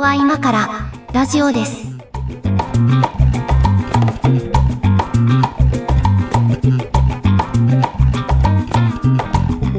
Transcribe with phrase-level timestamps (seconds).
[0.00, 1.86] こは今からラジオです。
[1.98, 2.04] こ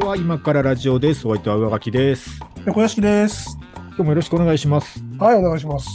[0.00, 1.26] こは今からラジオです。
[1.26, 2.38] お相手は上書きです。
[2.72, 3.58] 小屋敷です。
[3.74, 5.02] 今日もよろしくお願いします。
[5.18, 5.88] はい、お願いします。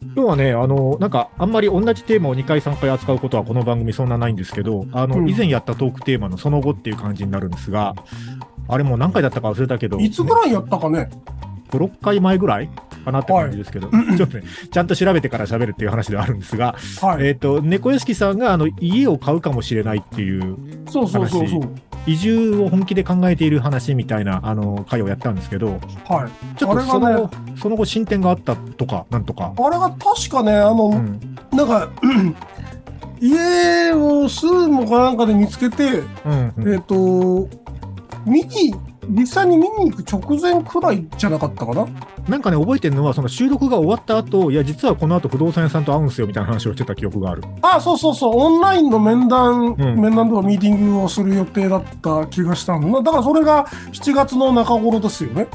[0.00, 7.94] 今日はね、あの、なんか、あんまり同じテーマを2回3回扱うことはこの番組そんなないんですけど、あの、うん以前やったトークテーマのその後っていう感じになるんですが、
[8.66, 11.08] あれもう何回だったか忘れたけど、いつぐらいやったかね。
[11.70, 12.68] 5、6回前ぐらい
[13.08, 17.26] かなって感じですけど、はい ちょっとね、ちゃんと調べてから喋るっていう話ではあるんですが、はい。
[17.26, 20.56] えっ、と、猫屋敷さんが、あの、家を買うかもしれないっていう、
[20.88, 21.62] そうそうそうそう。
[22.06, 26.58] 移住を本気で考えている話みたいな、あの、回をやったんですけど、はい。
[26.58, 29.52] ちょっとその後、その後進展があったとか、なんとか。
[29.56, 31.20] あれが確かね、あの、うん。
[31.52, 31.88] なんか、
[33.20, 36.72] 家をスーモかなんかで見つけて、うん、うん。
[36.72, 37.48] えっ、と、
[38.24, 38.74] 見に、
[39.08, 41.86] 実際に見に行く直前くらいじゃなかったかな？
[42.28, 47.42] なんかね、覚えてるのは、その収録が終わった後、いや、実はこの後不動産屋さんと会うんすよみたいな話をしてた記憶がある。
[47.62, 53.02] あ、そうそうそう、オンラインの面談、うん面談とかミーティングをする予定だった気がしたの。
[53.02, 55.48] だからそれが7月の中頃ですよね。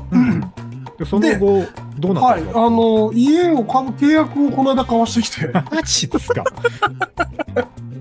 [0.97, 1.65] でその後、
[1.97, 5.47] どうなったはい、んですか、あの、家を買う契約をこの間交わしてきて。
[5.53, 6.43] マジですか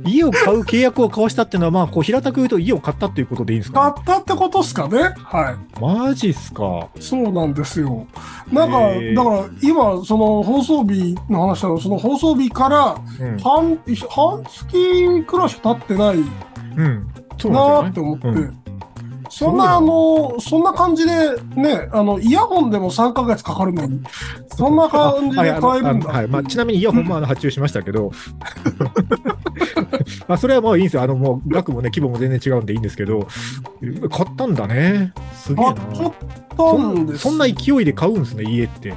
[0.04, 5.14] 家を買う契約を交わしたっていうのは、まあ、こう、平たく言うと家を買ったっていうことでいいんですか、買ったってことっすかね？
[5.16, 6.88] はマジっすか。
[6.96, 7.02] い。
[7.02, 8.06] そうなんですよ。
[8.50, 13.38] なんか、だから今、その放送日の話だと、その放送日からうん。
[13.38, 13.78] 半、
[14.10, 16.18] 半月くらいしか経ってない
[17.50, 18.28] なって思って。
[18.28, 18.61] うん
[19.34, 21.12] そんな、あの、そんな感じで、
[21.56, 24.02] ね、あの、イヤホンでも3ヶ月かかるのに、
[24.54, 26.12] そんな感じで買えるんだ。
[26.12, 28.12] はいまあ、ちなみにイヤホンもあの発注しましたけど、
[30.28, 31.02] まあそれはもういいんですよ。
[31.02, 33.26] あのもう額もね、規模も全然違うんでいいんですけど、
[34.10, 35.14] 買ったんだね。
[35.34, 35.74] すげえな。
[35.76, 36.12] 買っちゃっ
[36.50, 37.16] たそんです。
[37.16, 38.92] んそんな勢いで買うんですね、家って。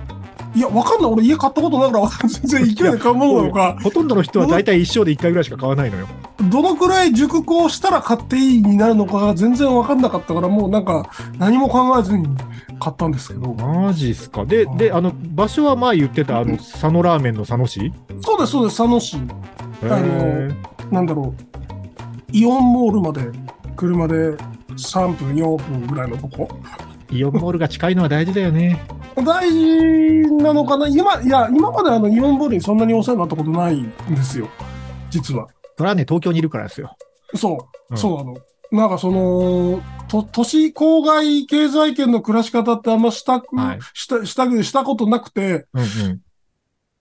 [0.56, 1.12] いや、わかんない。
[1.12, 6.08] 俺家買ったことないから、全然勢いで買うものなのか、ほとんどの人は大体一生で一回ぐらいしか買わないのよ。
[6.50, 12.26] どのくらい熟考したら買っていいになるのかが全然わかんなかったから、もうなんか何も考えずに
[12.80, 13.54] 買ったんですけど。
[13.54, 14.46] マジっすか？
[14.46, 17.92] で、で、あの、場所は前言ってた、あの、佐野ラーメンの佐野市？
[18.22, 19.18] そうです、そうです、佐野市。
[19.18, 20.56] へのー
[20.92, 21.44] なんだろう。
[22.32, 23.30] イオンモールまで
[23.76, 24.14] 車で
[24.78, 26.48] 3分、4分ぐらいのとこ。
[27.12, 28.84] イオンモールが近いのは大事だよね。
[29.16, 30.88] 大事なのかな？
[30.88, 34.50] 今、いや、今まであのイオンモールにそんなにお世話になったことないんですよ。
[35.10, 35.48] 実は。
[35.78, 36.96] それはね、東京にいるからですよ。
[37.36, 37.58] そう。
[37.92, 38.36] うんそうなの。
[38.72, 46.22] なんかその、と都市郊外経済圏の暮らし方ってあんましたく、はいした、したく、したことなくて、うんうん。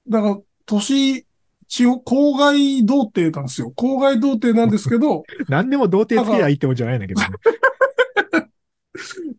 [0.09, 1.26] だから都市、
[1.66, 3.72] 地方、郊外童貞なんですよ。
[3.75, 7.28] 郊外童貞なんですけど、 何でも童貞つけりゃいいってもんじゃないんだけどね。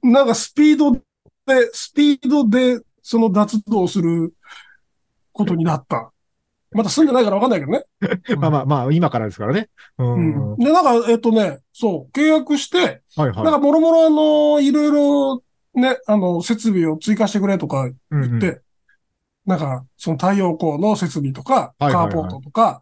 [0.03, 1.01] なんかスピードで、
[1.73, 4.33] スピードでその脱道する
[5.31, 6.11] ことになった。
[6.71, 7.85] まだ住んでないからわかんないけどね。
[8.37, 9.69] まあまあまあ、今からですからね。
[9.97, 10.53] うん。
[10.53, 10.57] うん。
[10.57, 13.43] で、なんか、えっとね、そう、契約して、はいはい。
[13.43, 15.43] なんかもろもろあの、いろいろ
[15.73, 18.61] ね、あの、設備を追加してくれとかうんうん言って、
[19.45, 22.81] なんか、その太陽光の設備とか、カーポートとか、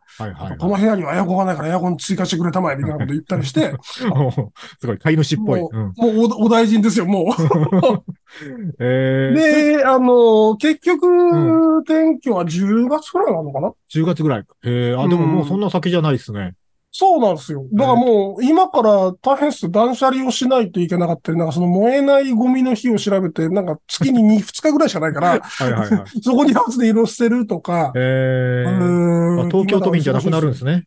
[0.60, 4.08] この部屋にはエアコンがないからエアコン追加してくれたまえ、みたいなこと言ったりして、 す
[4.88, 5.62] ごい、飼い主っぽい。
[5.62, 5.82] もうん。
[5.82, 7.36] もうおお大臣ですよ、も
[8.80, 9.36] えう。
[9.36, 14.46] ー、で、あの、結局、う転居は10月くらいなのかな？10月ぐらい。
[14.64, 16.56] えー、あ、でももうそんな先じゃないですね。
[16.96, 17.66] そうなんですよ。
[17.74, 19.70] だからもう、今から大変っす。
[19.72, 26.10] 断捨離をしないといけなかったり、なんかその燃えないゴミの日を調べて、なんか月に 2, 2日ぐらいしかないから、はいはいはい。
[26.22, 30.86] そこにハウスで色捨てるとか、えー、東京都民じゃなくなるんですね。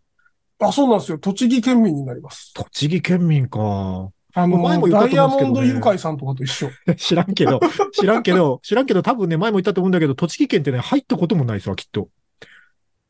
[0.60, 1.18] あ、そうなんですよ。
[1.18, 2.54] 栃木県民になります。
[2.54, 3.60] 栃木県民か。
[4.34, 6.70] あの、前も言ったとダイヤ思うんですけどねモンドユカイさんとかと一緒。
[6.96, 7.58] 知らんけど、
[7.90, 12.10] 知らんけど、知らんけど、多分ね、前も言ったと思うんだけど、栃木県ってね、入ったこともないですわ、きっと。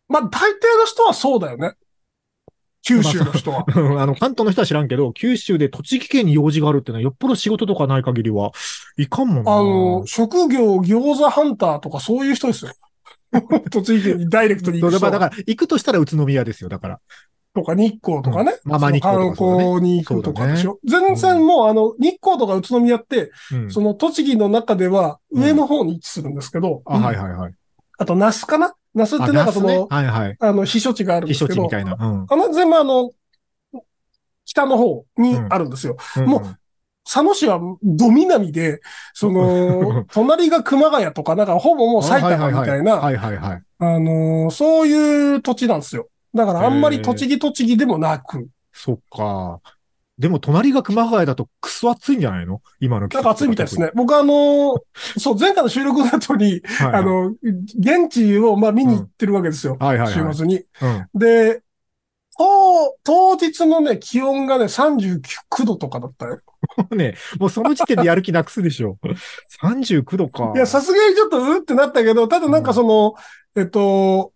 [0.09, 1.75] まあ、大抵の人はそうだよね。
[2.87, 3.65] 九州の人は。
[4.01, 8.53] あの、関東の人は知らんけど、九州で栃木県に用事があるってのは、よっぽど仕事とかない限りは、
[8.97, 9.53] いかんもんな。
[9.53, 12.71] あの、職業餃子ハンターとかそういう人ですよ。
[13.71, 17.01] 栃木県にダイレクトに行く人だから、行くとしたら宇都宮ですよ、だから。
[17.55, 18.53] とか日光とかね。
[18.65, 20.79] うんまあまあ日光とか観光に行くとかでしょ。
[20.85, 23.71] 全然もうあの、日光とか宇都宮って、うん。
[23.73, 27.55] その栃木の中では上の方に位置するんですけど、あ、はいはいはい。
[27.99, 30.37] あと、那須かな那須っあ、てなんかそ那須ねの、はいはい。
[30.41, 31.93] あの、避暑地があるんで避すけど、暑地みたいな。
[31.93, 32.27] うん。
[32.29, 33.13] あの、全部あの、
[34.45, 35.97] 北の方にあるんですよ。
[36.27, 36.43] もう
[37.05, 38.81] 佐野市はど南で、
[39.15, 43.63] その、 隣が熊谷とか、なんかほぼもう埼玉みたいな、はいはいはい。
[43.79, 46.09] あのーそういう土地なんですよ。
[46.35, 49.61] だからあんまり栃木栃木でもなく、そっか。
[50.19, 52.63] でも隣が熊谷だとクソ暑いんじゃないの？
[52.81, 53.91] 今のなんか暑いみたいですね。
[53.95, 54.77] 僕あの、
[55.19, 59.77] そう、前回の収録の後に、はいはいあの、現地をまあ見に行ってるわけですよ。
[59.79, 60.65] はいはいはい週末に。
[60.81, 61.19] うん。
[61.19, 61.63] で、
[62.39, 66.41] 当、当日のね、気温がね、39度とかだったよ。
[66.77, 68.99] も うね、もうその時点でやる気なくすでしょ。
[69.61, 70.53] 39度か。
[70.55, 73.15] いや、さすがにちょっとうってなったけど、ただなんかその、
[73.55, 74.33] えっと、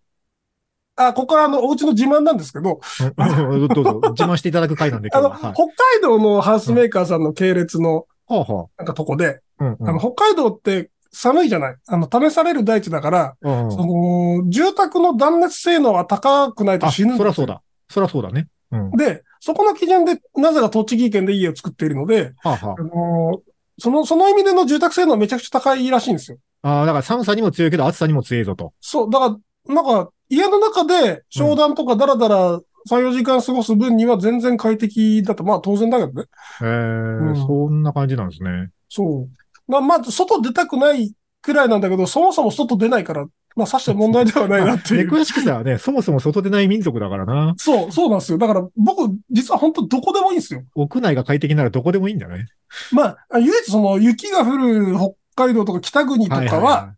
[0.95, 2.79] あ、ここからあの、お家の自慢なんですけど、
[3.17, 5.53] うんどうぞ、自慢していただく回なんで あの、北海
[6.01, 9.65] 道のハウスメーカーさんの系列の、なんかとこで、あ。
[9.65, 17.61] うんうんあの、北海道って寒いじゃないあの、試される大地だから、うんその、住宅の断熱性能は高くないとあ、死ぬそりゃそうだ。
[17.89, 18.47] そりゃそうだね。
[18.71, 18.91] うん。
[18.91, 26.37] で、そこの基準で、なぜか栃木県で家を作っているので、はあはあのーその、その意味での住宅性能はめちゃくちゃ高いらしいんですよ。
[26.61, 26.69] あ。
[26.69, 28.73] ああ、だから寒さにも強いけど暑さにも強いぞと。
[28.79, 29.37] そう、だか
[29.67, 36.27] ら、なんか、家の中で商談とかダラダラ3、4時間過ごす分には全然快適だと、まあ当然だけどね。
[36.61, 38.69] へえ、うんそんな感じなんですね。
[38.89, 39.29] そう。
[39.71, 43.25] ままず、外出たくないくらいなんだけど、そもそも外出ないから、
[43.55, 45.05] まあ、さして問題ではないなっていう。
[45.05, 47.53] 猫屋敷さんはね、そもそも外出ない民族だからな。
[47.57, 48.37] そう、そうなんですよ。
[48.37, 50.63] だから、僕、実は本当どこでもいいんですよ。
[50.75, 52.47] 屋内が快適ならどこでもいいんだね。
[52.91, 54.95] まあ、唯一その雪が降る
[55.35, 56.95] 北海道とか北国とかは、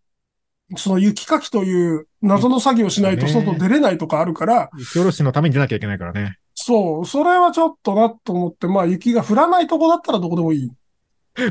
[0.75, 4.79] その雪かきという謎の作業をしないと外出れないとかあるから、い。
[4.79, 6.37] 雪下ろしのために出なきゃいけないからね。
[6.55, 10.71] そう、それはちょっとなと思って、まあ雪が降らないとこだったらどこでもいい。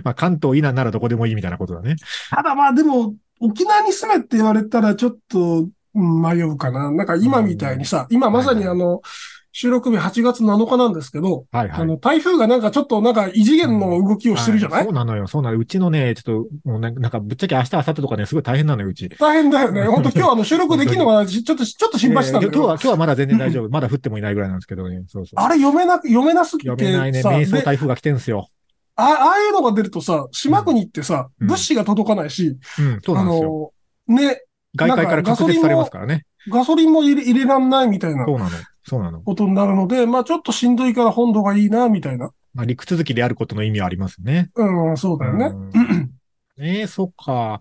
[0.05, 1.97] まあ関東以南ならどこでもいいみたいなことだね。
[2.31, 6.91] ただまあでも、沖縄に住めって言われたらちょっと、うん迷うかな。
[6.91, 9.03] なんか今みたいにさ、今まさにあの、
[9.53, 11.81] 収録日8月7日なんですけど、はいはい。
[11.83, 15.27] あの、台風がなんかちょっとなんか異次元の動きをしてるじゃない、はそうなのよ。
[15.27, 15.59] そうなの。
[15.59, 19.11] うちのね、ちょっと、もうなんか、なんかぶっちゃけ明日、明後日とかね、すごい大変なのよ、うち。
[19.11, 19.85] 大変だよね。
[19.85, 22.63] 本当今日あの収録できるのがちょっと、ちょっと心配してたんだけど。
[22.63, 23.69] いやいや今日は、今日はまだ全然大丈夫。
[23.69, 25.03] まだ降ってもいないぐらいなんですけどね。
[25.07, 25.41] そうそう。
[25.41, 27.21] あれ読めなく、読めなすぎて読めないね。
[27.21, 28.49] さ、瞑想で台風が来てんすよ。
[28.95, 33.73] あああいうのが出るとさ、島国ってさ、うん物資が届かないし、うん、そうなあんですよ。
[34.09, 34.43] の、ね、
[34.75, 36.25] 外界から隔絶されますからね。
[36.51, 38.51] ガソリンも入れ入れらんないみたいなそうなの。
[38.85, 39.21] そうなの。
[39.21, 42.31] ことになるので、まあちょっとしんどいから本土がいいな、みたいな。
[42.55, 44.51] まあ、陸続きであることの意味はありますね。
[44.57, 45.47] うん、そうだよね。
[45.47, 46.11] うん
[46.59, 47.61] ええそっか。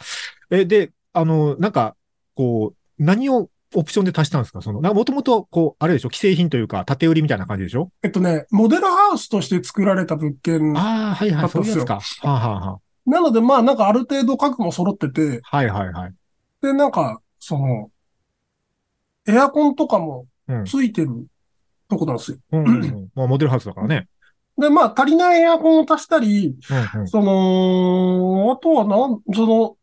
[0.50, 1.96] え、で、あの、なんか、
[2.36, 4.62] こう、何をオプションで足したんですか？
[4.62, 6.10] その、もともと、こう、あれでしょ？
[6.10, 7.90] 既製品というか、縦売りみたいな感じでしょ？
[8.04, 10.78] えっとね、モデルハウスとして作られた物件。
[10.78, 11.96] ああ、はいはい、そういうやつか。
[11.96, 16.14] はあ、はあはなので、まあなんかある程度家具も揃ってて、あ、はいはいはい。
[16.62, 17.90] で、なんか、その、
[19.26, 20.31] エアコンとかもうん。
[20.66, 21.28] ついてる
[21.90, 22.38] とこなんですよ。
[22.52, 23.10] うんうんうん。
[23.16, 24.08] まあ、モデルハウスだからね。
[24.58, 26.56] で、まあ足りないエアコンを足したり、
[26.94, 27.08] うんうん。
[27.08, 29.78] その、あとはなん、その、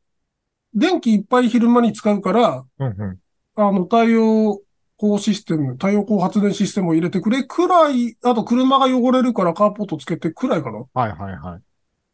[0.74, 3.18] 電気いっぱい昼間に使うから、うんうん。
[3.56, 4.60] あの、太陽
[4.98, 10.84] 光システム、太陽光発電システムを入れてくれくらい、あと車が汚れるからカーポートつけてくらいかな。
[10.92, 11.60] はいはいはい。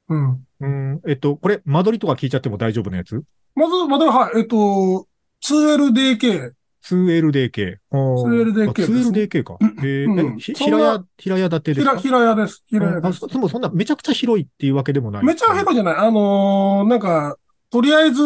[0.09, 0.47] うん。
[0.61, 3.23] うん、えっと、これ、間取りとか聞いちゃっても大丈夫なやつ？
[3.55, 5.07] まず、まだ、はい、えっと、
[5.43, 6.53] 2LDK。
[6.85, 7.77] 2LDK。
[7.91, 9.57] おー 2LDK あですね 2LDK か。
[9.83, 10.07] へえ、
[10.39, 12.01] 平屋、平屋建てです平、か？
[12.01, 12.63] 平屋です。
[12.69, 13.19] 平屋あです。
[13.21, 15.25] そでもそんな、めちゃくちゃ広いっていうわけでもない。
[15.25, 15.97] めちゃ広いじゃない。
[15.97, 17.37] あのーなんか、
[17.71, 18.23] とりあえず、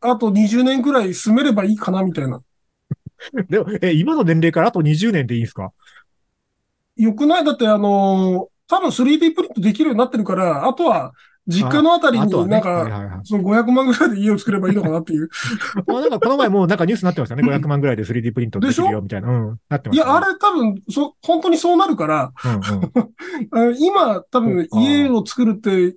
[0.00, 2.42] あと20年くらい住めればいいかな、みたいな。
[3.48, 5.72] でも、え、今の年齢からあと20年でいいんですか？
[6.96, 7.44] よくない？
[7.44, 11.12] だって、あのー多分 3D プリントできるようになってるから、あとは、
[11.46, 13.20] 実家のあたりになんはいか、はいはい。
[13.24, 15.28] その500万ぐらいで家を作ればいいのかなっていう。
[15.86, 17.42] まあなんかこの前もうなんかニュースになってましたね。
[17.42, 19.28] 500万ぐらいで 3D プリントできるよみたいな。
[19.28, 19.60] うん。
[19.68, 20.10] なってました、ね。
[20.10, 23.72] いや、あれ多分、そ、本当にそうなるから、うんうん。
[23.72, 25.96] あ今多分家を作るって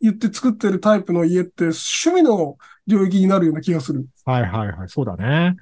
[0.00, 2.56] 言って作ってるタイプの家って趣味の
[2.86, 4.06] 領域になるような気がする。
[4.24, 4.88] はいはいはい。
[4.88, 5.56] そうだね。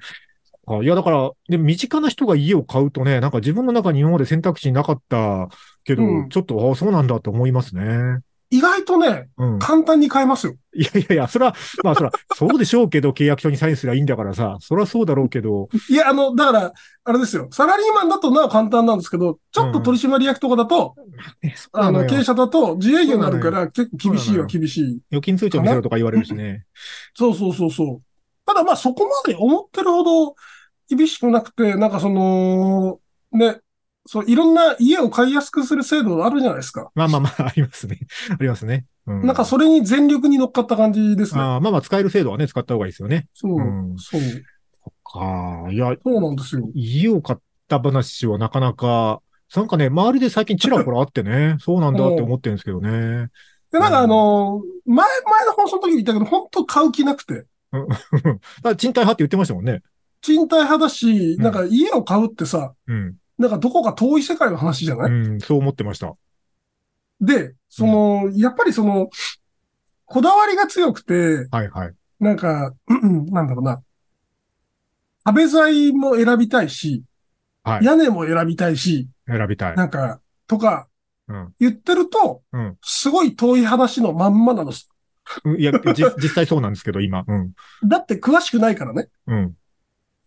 [0.69, 5.47] あいや、だから、で、身近な人が家を買うとね、なんか自分の中に今まで選択肢なかった
[5.85, 8.19] けど、うんちょっと、あそうなんだと思いますね。
[8.49, 9.59] 意外とね、うん。
[9.59, 10.55] 簡単に買えますよ。
[10.73, 16.73] いやいやいや、それは、まあそれは、そうでしょうけど、契約書にサインすりゃいいんだからさ、それはそうだろうけど、いや、あの、だから、
[17.03, 17.49] あれですよ。
[17.51, 25.01] サラリーマンだとなお簡単なんですけど、ちょっと取締役とかだと、うあの、経営者だと自営業になるから結構厳しいは厳しい。
[25.11, 26.65] 預金通帳見せろとか言われるしね。
[27.15, 28.01] そうそうそうそう。
[28.45, 30.35] ただまあそこまで思ってるほど
[30.89, 32.99] 厳しくなくて、なんかその、
[33.31, 33.59] ね、
[34.07, 36.89] そう、いろんな家を買いやすくする制度あるじゃないですか。
[36.95, 37.99] まあまあまあ、ありますね。
[38.31, 38.85] ありますね。
[39.05, 41.41] うん、なんかそれに全力に乗っかった感じですね。
[41.41, 43.27] あーまあまあ、使える制度はね、使った方がいいですよね。
[43.33, 44.21] そう、うんそう、
[45.03, 46.69] かいや、そうなんですよ。
[46.73, 49.21] 家を買った話はなかなか、
[49.55, 53.29] なんかね、周りで最近ちらほらあってね、 そうなんだって思ってるんですけどね。
[53.71, 57.45] で、なんかあの、前、前の放送の時に言ったけど、本当買う気なくて。
[58.77, 59.81] 賃貸派って言ってましたもんね。
[60.21, 63.15] 賃貸派だし、うんなんか家を買うってさ、うん。
[63.37, 66.15] なんかどこか遠い世界の話じゃない、うん、そう思ってました。
[67.21, 69.09] で、その、やっぱりその、
[70.05, 71.93] こだわりが強くて、はいはい。
[72.19, 73.83] なんか、うんなんだろうな。
[75.23, 77.03] 壁材も選びたいし、
[77.63, 79.75] はい屋根も選びたいし、選びたい。
[79.75, 80.87] なんか、とか
[81.27, 81.53] うん。
[81.59, 84.71] 言ってると、うんすごい遠い話のまんまなの。
[85.43, 87.25] うんいや、じ実際そうなんですけど、今。
[87.27, 87.51] うん。
[87.85, 89.09] だって詳しくないからね。
[89.27, 89.53] うん。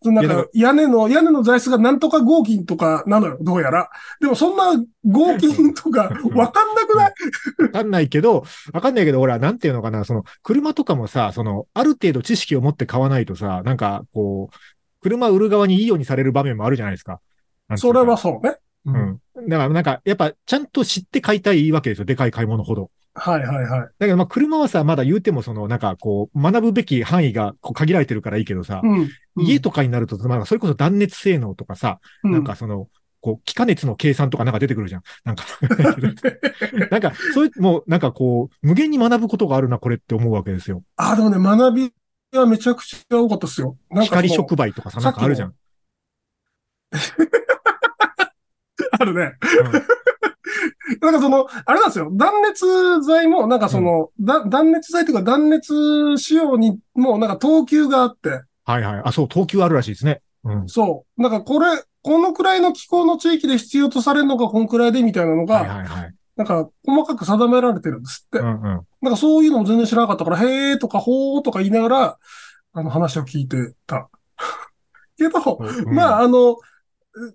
[0.02, 3.90] そのなんか、屋根の、屋根の材質がなんとか合金とかなのよ、どうやら。
[4.20, 7.12] でもそんな合金とかわかんなくない？
[7.64, 14.56] わかんないけど、わかんないけど、ほら、なんていうのかな、その、車とかもさ、その、ある程度知識を持って買わないとさ、なんか、こう、
[15.02, 17.20] 車売る側にいいようにされる場面もあるじゃないですか。
[17.68, 18.16] かそうれは。
[18.16, 18.56] そうね。
[18.86, 19.48] ううん。
[19.48, 22.04] だから、なんか、やっぱ、ちゃんと知って買いたいわけですよ。
[22.06, 22.90] でかい買い物ほど。
[23.14, 23.80] はいはいはい。
[23.80, 29.10] だけど、まあ、車はさ、まだ言うても、その、なんか、こう、学ぶべき範囲がこう限られてるからいいけどさ、うん。
[29.36, 32.88] 家とかになると、まあ、それこそ断熱性能とかさ、うん、なんかその、
[33.20, 35.02] こう、気化熱の計算とかなんか出てくるじゃん。
[35.24, 35.44] なんか、
[36.90, 40.82] なんか、そういう、もう、なんかこう、無限に学ぶことがあるな、これって思うわけですよ。
[40.96, 41.92] あ、でもね、学び
[42.32, 43.76] はめちゃくちゃ多かったですよ。
[43.90, 45.54] なんか光触媒とかさ、なんかあるじゃん。
[48.92, 49.34] あるね。
[51.00, 52.10] なんかその、あれなんですよ。
[52.12, 59.02] 断熱材も、なんかその、だ断熱材というか断熱仕様にも、なんか等級があって、はいはい。
[59.04, 60.22] あ、そう、等級あるらしいですね。
[60.44, 60.68] うん。
[60.68, 61.22] そう。
[61.22, 61.66] なんかこれ、
[62.02, 66.14] このくらいの気候の地域で必要とされるのがこのくらいでみたいなのはいが、はいはい。
[66.36, 68.38] なんか細かく定められてるんですって。
[68.38, 68.62] うんうん。
[69.02, 72.18] なんかそういうのも全然知らなかったから、へーとかほーとか言いながら、
[72.72, 74.08] あの話を聞いてた。
[75.18, 76.56] けど、うんまあ、あの、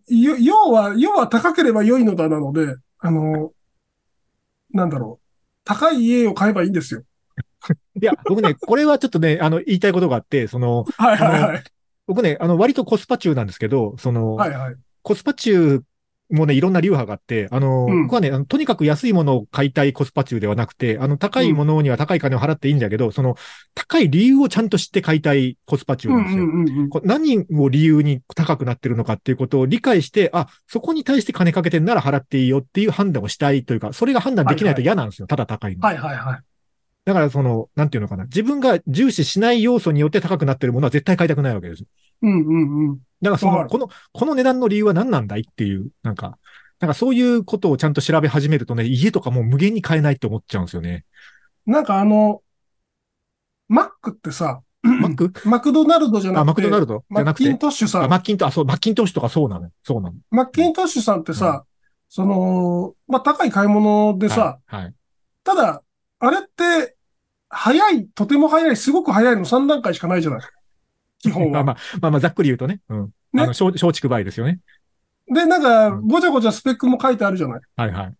[0.08, 2.76] よ要は、要は高ければ良いのだなので、
[3.06, 3.52] あの、
[4.74, 5.26] なんだろう。
[5.64, 7.04] 高い家を買えばいいんですよ。
[8.02, 11.64] いや、僕ね、これはちょっとね、あの、言いたいことがあって、その、はいはいはい。
[12.08, 14.76] 僕ね、あの、割とコスパ中なんですけど、その、はいはい。
[15.04, 15.84] コスパ中
[16.32, 23.36] もね、いろんな流派があって、あの、うん僕はねあの、とにかく安いものを買いたいコスパ中ではなくて、あの、高いものには高い金を払っていいんだけど、その、
[23.76, 26.44] 高い理由をちゃんと知って買いたいコスパ中うんなんですよ。
[26.44, 26.90] うんうんうん。
[27.04, 35.28] 何を理由に高くなってるのかっていうことを理解して、あ、そこに対して金かけてんなら払っていいよっていう判断をしたいというか、それが判断できないと嫌なんですよ。
[35.28, 35.88] ただ高いの。
[35.88, 36.40] はいはいはい。
[37.06, 38.24] だからその、なんていうのかな。
[38.24, 41.84] 自分が重視しない要素によって高くなってるものは絶対買いたくないわけです。
[42.24, 43.00] うんうんうん。
[43.22, 46.38] だからその、この、この値段の理由は何なんだいっていう、なんか、
[46.80, 51.06] なんかそういうことをちゃんと調べ始めるとね、家とかもう無限に買えないって思っちゃうんですよね。
[51.66, 52.42] なんかあの、
[53.68, 55.34] マックってさ、マック？
[55.50, 57.00] マクドナルドじゃなくて、あ、マクドナルド？
[57.00, 57.50] じマッキンゃなくて？
[57.50, 59.72] あ、トッシュさん、マッキント、あ、そう、マッキントッシュとかそうなのよ。
[59.84, 60.16] そうなの。
[60.30, 61.66] マッキントッシュさんってさ、
[62.10, 64.84] その、まあ、高い買い物でさ、はい。
[64.84, 64.94] はい。
[65.44, 65.82] ただ、
[66.20, 66.96] あれって、
[67.50, 70.42] 早い、とても早い、すごく早いの3段階しかないじゃない。
[71.20, 71.66] 基本まあは。
[71.66, 72.82] まあ、まあまあ、ざっくり言うとね。
[72.90, 73.02] うん。
[73.34, 74.60] ねあの、松松竹梅ですよね。
[75.28, 77.62] で、なんか、うんごちゃごちゃスペックも書いてあるじゃない。
[77.76, 78.14] はいはい。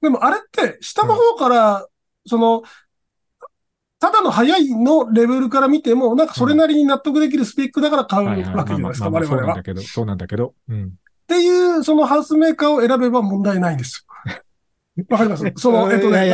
[0.00, 1.86] でもあれって、下の方から、
[2.26, 2.62] その、
[4.00, 8.36] ただの早いのレベルから見ても、なんかそれなりに納得できるスペックだから買うわ。
[8.36, 9.42] けじゃないですか、我々は。
[9.42, 10.54] っそうなんだけど、そうなんだけど。
[10.68, 10.92] うん。
[11.26, 14.06] ていう、そのハウスメーカーを選べば問題ないんです
[14.96, 15.04] よ。
[15.10, 15.52] わかります？
[15.56, 16.32] その、えっとね、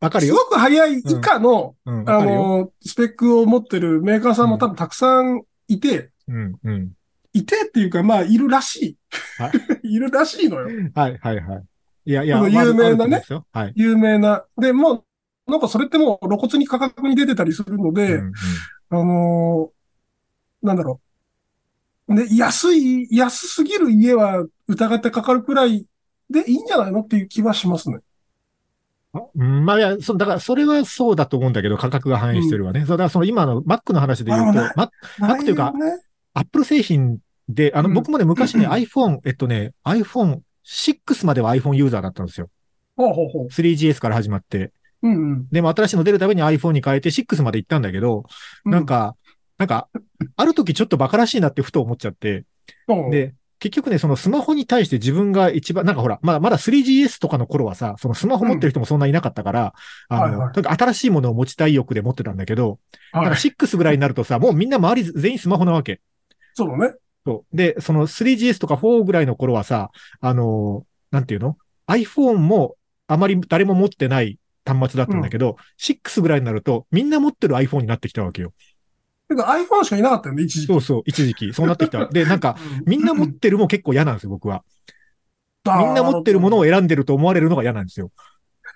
[0.00, 0.34] わかるよ。
[0.34, 2.42] すごく早い以下の、うん、あわかるよ。
[2.42, 6.92] の、スペックを持ってるメーカーさんも多分たくさんいて、うん、うん。
[7.32, 8.96] いてっていうか、まあ、いるらし。
[9.38, 9.48] は
[9.82, 10.68] いいるらしいのよ。
[10.94, 11.64] はいはいはい。
[12.06, 13.72] いやいや、有名なねはい。
[13.74, 14.44] 有名な。
[14.58, 15.04] で、も
[15.46, 18.32] う、なんかそれってもう露骨に価格に出てたりするので、うんうん
[18.90, 19.74] あのー
[20.66, 21.00] なんだろ
[22.08, 22.14] う。
[22.14, 25.86] ね、安い、安すぎる家は疑ってかかるくらい
[26.30, 27.98] でいいんじゃないのっていう気はしますね。
[29.34, 32.80] うんまあいや、そだから、それはそうだと思うんだけど、価格が反映してるわね。
[32.80, 35.72] そうだから、その今の Mac の話で言うと Mac というか
[36.34, 37.18] Apple 製品
[37.48, 42.48] で、あの、うん僕もね、昔ね、うん iPhone、えっとね、iPhone6 までは iPhone ユーザーだったんですよ。
[42.96, 43.46] ほうほうほう。
[43.48, 44.72] 3GS から始まって。
[45.02, 45.48] うんうん。
[45.50, 48.24] でも新しいの出るために iPhone に変えて6まで行ったんだけど、
[48.64, 49.16] うなん、か、
[49.58, 49.88] なんか、
[50.36, 52.44] ある時ちょっと馬鹿らしいなってふと思っちゃって、
[52.88, 59.72] うん、で、結局ね、そのスマホに対して自分が一番、なんかほら、まだまだ 3GS とかの頃はさ、そのスマホ持ってる人もそんないなかったから、
[60.10, 62.78] あの、はいはいかく新しいものを持ちたい欲で持ってたんだけど、
[63.14, 63.38] なんかはい。
[63.38, 66.02] 6ぐらいになるとさ、もうみんな周り全員スマホなわけ。
[66.52, 66.94] そうだね。
[67.24, 67.56] そう。
[67.56, 69.90] で、その 3GS とか4ぐらいの頃はさ、
[70.20, 71.56] あの、なんていうの
[71.86, 78.52] ?iPhone もあまり誰も持ってない端末だったんだけど、6ぐらいになるとみんな持ってる iPhone になってきたわけよ。
[79.28, 80.72] てか iPhone しかいなかったよね、一時期。
[80.72, 81.52] そうそう、一時期。
[81.52, 82.06] そうなってきた。
[82.12, 84.64] で、なんか、みんな持ってるも結構嫌なんですよ、僕は。
[85.66, 86.60] みんな持ってるものを。
[86.60, 88.10] を選んでると思われるのが嫌なんですよ。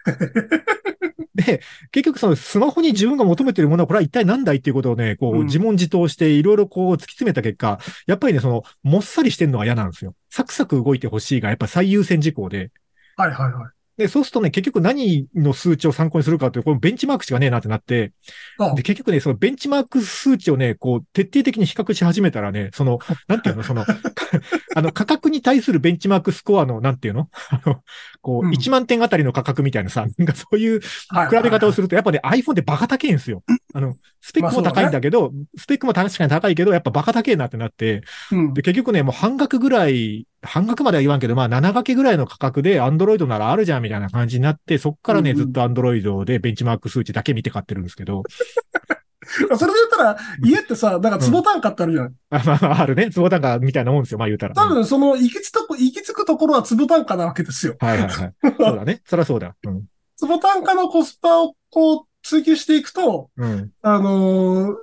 [1.34, 1.62] で、
[1.92, 10.14] 結局そのスマホに自分が求めてるものはこれは一体何だいっていうことをね、こううん自問自答していろいろこう突き詰めた結果、やっぱりね、その、もっさりしてるのが嫌なんですよ。
[10.30, 12.70] サクサク動いてほしいがやっぱ最優先事項で。
[13.16, 13.77] はいはいはい。
[13.98, 18.12] で、そうするとね、結局何の数値を参考にするかっていう、このベンチマークしかねえなってなって、
[18.60, 23.84] あで、結局ね、そのベンチマーク数値をね、こう、徹底的に比較し始めたらね、その、なんていうの、その、
[24.76, 27.28] あの、価格に対するベンチマークスコアの、なんていうの？
[27.50, 27.82] あの、
[28.28, 28.52] こう、うん。
[28.52, 33.42] 1万点あたりの価格みたいなさ、 なんかそういうはい比べ方をすると、やっぱね、iPhone ってバカ高いんですよ。
[33.73, 38.52] あの、スペックも高いんだけど、スペックも確かに高いけど、やっぱバカ高いなってなって、うん。
[38.52, 45.44] で、結局ね、もう半額ぐらい、半額までは言わんけど、まあ7掛けぐらいの価格で Android ならあるじゃんみたいな感じになって、そっからね、うんうん。
[45.47, 48.25] ずっと Android でベンチマーク数値だけ見て買ってるんですけど、
[49.28, 52.12] それで言ったら、家ってさ、だから坪単価ってあるじゃない。
[52.30, 53.11] あまあまあ、あるね。
[53.11, 54.54] 坪単価みたいなもんですよ、まあ言うたら。
[54.54, 57.76] 多分、その、行き着くとこ、行き着くところは坪単価なわけですよ。
[57.78, 58.35] はいはいはい。
[58.58, 59.02] そうだね。
[59.04, 59.54] そりゃそうだ。
[59.64, 59.85] うん。
[60.16, 63.70] 坪単価のコスパをこう、追求していくと、うん。
[63.82, 64.75] あのー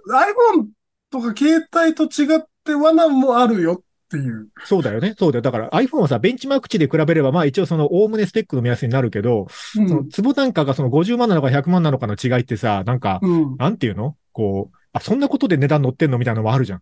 [0.53, 0.67] iPhone
[1.11, 3.81] とか携帯と違って罠もあるよっ
[4.15, 4.47] ていう。
[4.63, 5.15] そうだよね。
[5.17, 5.41] そうだよ。
[5.41, 13.57] だから iPhone はさ、ベンチマーク値で比べれば、まあ一応その、おおむねスペックの目安になるけど、うんその、坪単価がその50万なのか100万なのかの違いってさ、なんか、うん。
[13.57, 14.15] なんていうの？
[14.31, 16.81] こう、あ、そんなことで値段乗ってんのみたいなのもあるじゃん。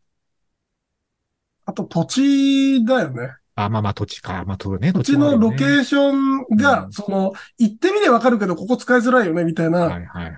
[1.66, 3.36] あと土地だよね。
[3.56, 4.44] あ、まあまあ土地か。
[4.46, 4.92] まあそうね。
[4.92, 10.30] 土地のロケーーションが、うんその、行ってみればわかるけど、ここ使いづらいよね、みたいなはいはいは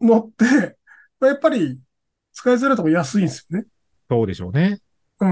[0.00, 0.04] い。
[0.04, 0.76] のって、
[1.20, 1.78] まあやっぱり、
[2.32, 3.66] 使いづらいとこ安いんですよね。
[4.08, 4.80] そうでしょうね。
[5.20, 5.28] うん。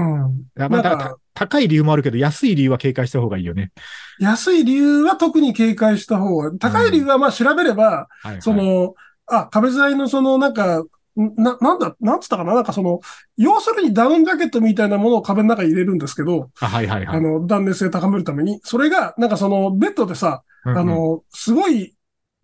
[0.55, 3.71] まあ、なんかた高い理由もあるけど、安い理由は警戒した方がいいよね。
[4.19, 8.41] 安い理由は特に警戒した方が、高い理由はまあ調べれば、はい、はい。
[8.41, 8.93] そ、の、
[9.25, 10.83] あ、壁材のそのなんか、
[11.15, 12.53] な、なんだ、なんつったかな？
[12.53, 13.01] なんかその、
[13.35, 17.17] 要するにダウンジャケットみたいなものを壁の中に入れるんですけど、あ、はいはいはい。
[17.17, 18.61] あの、断熱性高めるために。
[18.63, 21.95] それが、なんかその、ベッドでさ、うんうんあ、の、すごい、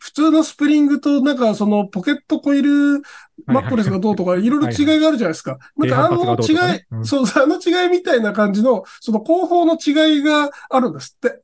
[0.06, 3.02] 普通のスプリングと、なんかその、ポケットコイル
[3.48, 5.58] マットレスがどうとか、いろいろ違いがあるじゃないですか。
[5.76, 11.42] なんかあの違いそう、あの違いみたいな感じの、その後方の違いがあるんですって。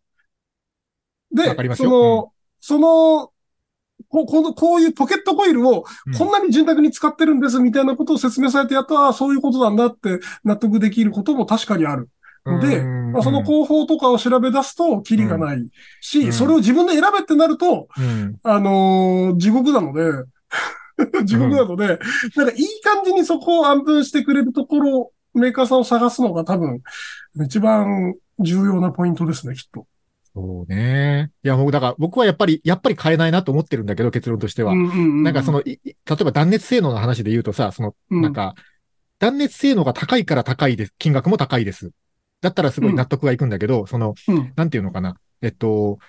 [1.31, 3.31] で、その、その、
[4.09, 6.13] ここの、こういうポケットコイルをうん。
[6.13, 12.09] こんなに潤沢に使ってるんですみたいなことを説明されてやっと、ああ、そういうことなんだって納得できることも確かにある。
[12.45, 18.37] で、うんまあ、その方法とかを調べ出すと、キリがないし、うんそれを自分で選べってなると、うん。
[18.43, 20.11] あのー地獄なので、
[21.25, 21.99] 地獄なので、
[22.35, 26.81] なんかいい感じにそこを安分してくれるところ、メーカーさんを探すのが多分、
[27.45, 29.85] 一番重要なポイントですね、きっと。
[30.33, 31.31] そうね。
[31.43, 34.73] いや、もうだから僕はやっぱり、やっぱり買えないなと思ってるんだけど、結論としては。
[34.75, 38.55] ななんかその、、例えば断熱性能の話で言うとさ、その、うんなんか、
[39.19, 40.93] 断熱性能が高いから高いです。
[40.97, 41.91] 金額も高いです。
[42.41, 45.17] だったらすごい納得がいくんだけど、その、うん、なんていうのかな。
[45.41, 45.99] えっと、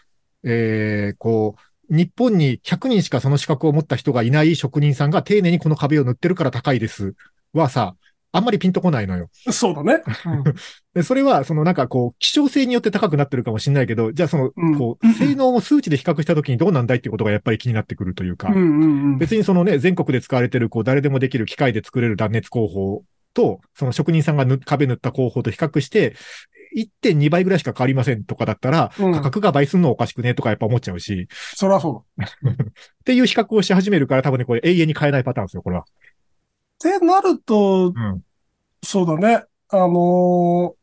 [0.44, 1.56] えー、こ
[1.90, 7.14] う、日本に100人しかその資格を持った人がいない職人さんが丁寧にこの壁を塗ってるから高いです。
[7.52, 7.96] はさ、
[8.34, 9.28] あんまりピンとこないのよ。
[9.50, 10.02] そうだね。
[10.94, 19.18] で、それは、そのなんかこう、希少性によって高くなってるかもしれないけど、じゃあその、うんこう、性能を数値で比較したときにどうなんだいっていうことがやっぱり気になってくるというか、うんうんうん。
[19.18, 26.14] 別にそのね、全国で使われてる、こう、誰でもできる機械で作れる断熱工法と、その職人さんが塗壁塗った工法と比較して、
[26.74, 32.24] 1.2倍ぐらいしか変わりませんとかだったら、うん価格が倍すんのおかしくねとかやっぱ思っちゃうし、そりゃそう っ
[33.04, 35.84] ていう比較をし始めるから多分ね、これ永遠に変えないパターンですよ、これは。
[36.82, 36.90] だ。
[36.90, 38.22] ってなると、うん。
[38.82, 39.44] そうだね。
[39.68, 40.82] あのー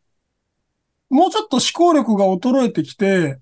[1.09, 3.39] もうちょっと思考力が衰えてきて、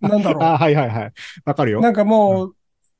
[0.00, 0.42] なんだろう。
[0.44, 1.12] あはいはいはい。
[1.44, 1.80] わかるよ。
[1.80, 2.52] なんかも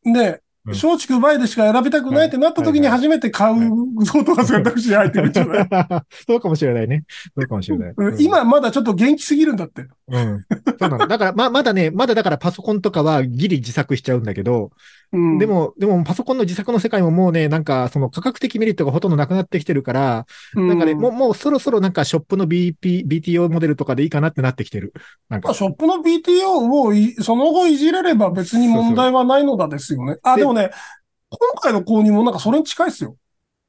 [0.04, 0.40] う、ね、うん
[0.70, 3.70] 松竹梅でしか選びたくないってなった時に初めて買う
[4.10, 5.68] ことが選択肢に入ってるんじゃない？
[6.26, 7.04] そうかもしれないね。
[7.36, 7.94] そうかもしれない。
[7.96, 9.86] うん今まだちょっと元気すぎるんだって。
[10.08, 10.44] うん。
[10.78, 11.06] そうなの。
[11.06, 14.70] だから、ま、まだね、まだだからパソコンとかはギリ自作しちゃうんだけど、
[15.12, 24.92] うん、で、も、でもパソコンの自作の世界ももうね、なんかその価格的メリットがほとんどなくなってきてるから、なんかね、もう、もうそろそろなんかショップの BP、BTO モデルとかでいいかなってなってきてる。
[25.28, 30.16] なんかまあ、ショップの BTO をいその後いじれれば別に問題はないのだですよね。
[30.22, 30.70] あ、ででもね、
[31.30, 33.16] 今回の購入もなんかそれに近いですよ。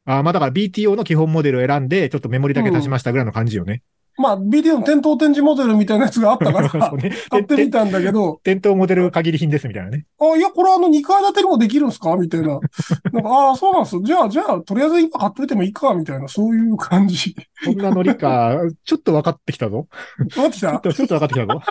[0.05, 3.81] あまあだから BTO の基本モデルを選んで、ちょっとメモリだけ足しましたぐらいの感じよね。
[4.17, 6.89] まあ、BTO の店頭展示モデルみたいなやつがあったか そら。
[7.29, 10.05] 買ってみたんだけど、店頭モデル限り品ですみたいなね。
[10.19, 12.15] あ、いや、これあの2階建てにもできるんですか？
[12.17, 12.47] みたいな。
[13.13, 14.01] なんか、ああ、そうなんですよ。
[14.03, 17.35] じゃあ、じゃあ、とりあえず今買っといてもいいかみたいな、そういう感じ。
[17.65, 19.87] こんなノリか、 ちょっと分かってきたぞ。
[20.35, 20.79] 待ってきた？
[20.79, 21.61] ちょっと、分かってきたぞ。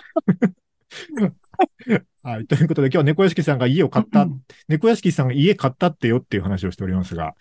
[2.23, 2.45] はい。
[2.47, 4.27] ということで、今日は猫屋敷さんが家を買った、
[4.67, 7.33] 猫屋敷さんが家買ったってよっていう話をしておりますが、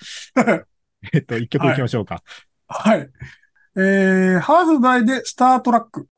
[1.13, 2.23] えっと、一曲行きましょうか。
[2.69, 3.09] はい。
[3.77, 6.09] えー、ハーフバイでスタートラック。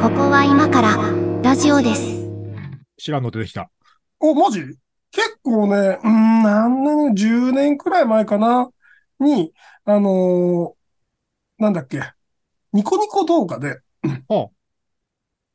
[0.00, 0.96] ここは今から
[1.42, 2.16] ラジオです。
[2.96, 3.70] 知らんの出てきた。
[4.18, 4.60] お、マジ？
[5.10, 8.70] 結構ね、うーん、何年、10年くらい前かな？
[9.20, 9.52] に、
[9.84, 12.00] あのーなんだっけ、
[12.72, 13.80] ニコニコ動画で、
[14.28, 14.48] は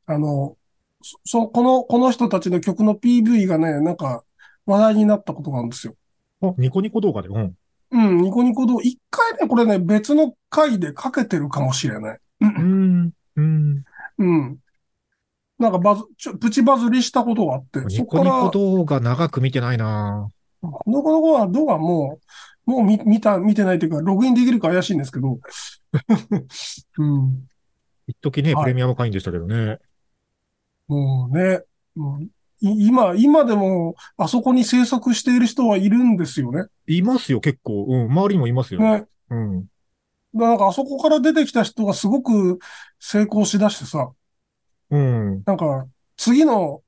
[0.06, 0.56] あの、
[1.04, 4.24] そ、そこの、この人たちの曲の PV がね、なんか
[4.64, 5.94] 話題になったことがあるんですよ。
[6.40, 7.28] あ、ニコニコ動画で。
[7.28, 7.54] うん。
[7.90, 12.18] うん、ニコニコ動画、一回ね、これね、別の回でかけてるかもしれない。
[12.40, 13.10] う、うんん。
[13.36, 13.84] うん。
[14.18, 14.56] うん。
[15.58, 20.30] なんかバズ、ちょ、プチバズりしたことがあって、そニコニコ動画長く見てないな
[20.62, 22.18] この子は動画も
[22.66, 25.38] う、もう見、見た、見てないというか、ログインできるか怪しいんですけど。
[26.98, 27.46] うん。
[28.06, 29.78] 一時ね、はいプレミアム会員でしたけどね。
[30.88, 31.62] もうね、
[31.94, 32.22] もう
[32.60, 36.66] い今、今でも、あそこに制作している人はいるんですよね。
[36.86, 37.86] いますよ、結構。
[37.88, 38.10] うん。
[38.10, 38.80] 周りにもいますよ。
[38.80, 39.04] ね。
[39.30, 39.66] うん。
[40.32, 42.58] なんかあそこから出てきた人がすごく
[42.98, 44.10] 成功しだしてさ、
[44.90, 45.42] うん。
[45.44, 46.82] なんか、次の、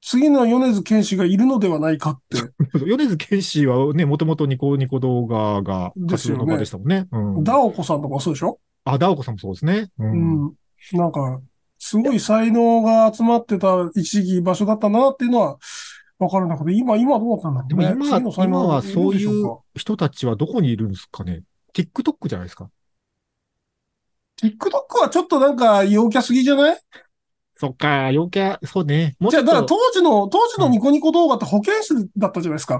[0.00, 2.38] 次の米津玄師がいるのではないかって。
[2.84, 7.06] 米津玄師はね、もともとニコニコ動画が活動の場でしたもんね。
[7.12, 7.44] うん。
[7.44, 8.58] ダオコさんとかそうでしょ？
[8.84, 9.90] あ、ダオコさんもそうですね。
[9.98, 10.04] う。
[10.04, 10.52] うんん。
[10.94, 11.40] なんか、
[11.84, 15.58] すごい才能が集まってた一時期場所だったなっていうのは
[16.20, 17.88] わかるんだけど、今、今どうだったんだろうね。
[17.88, 21.42] でも今、次の今はそういうょ人たちはどこにいるんですかね
[21.74, 22.66] ?TikTok じゃないですか？
[22.66, 22.70] か
[24.40, 26.78] TikTok はちょっとなんか陽キャすぎじゃない？
[27.56, 29.16] そっか、陽キャ、そうね。
[29.18, 32.78] もうじゃあ、だから当時の、当時のニコニコ動画って保健室だったじゃないですか。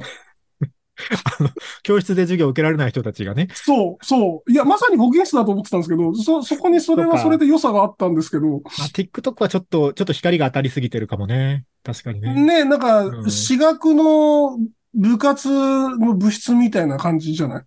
[1.82, 3.48] 教室で授業を受けられない人たちがね。
[3.54, 4.52] そう、そう。
[4.52, 11.64] いや、まさに保健室だと思ってたんですけど、そ、そこにそれはそれで良さがあったんですけど、あ、TikTok はちょっと、ちょっと光が当たりすぎてるかもね。
[11.82, 12.34] 確かにね。
[12.34, 14.58] ね、なんか、うん私学の
[14.94, 17.60] 部活の部室みたいな感じじゃな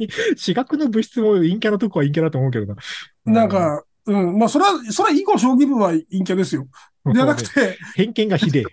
[0.00, 0.08] い？
[0.36, 2.76] 私学の部室も陰キャなとこは陰キャだと思うけどな。
[3.24, 6.66] なんか、うん、まあ、それは、それは囲碁将棋部は陰キャですよ。
[7.04, 8.64] うん、じゃなくて、偏見がひでえ。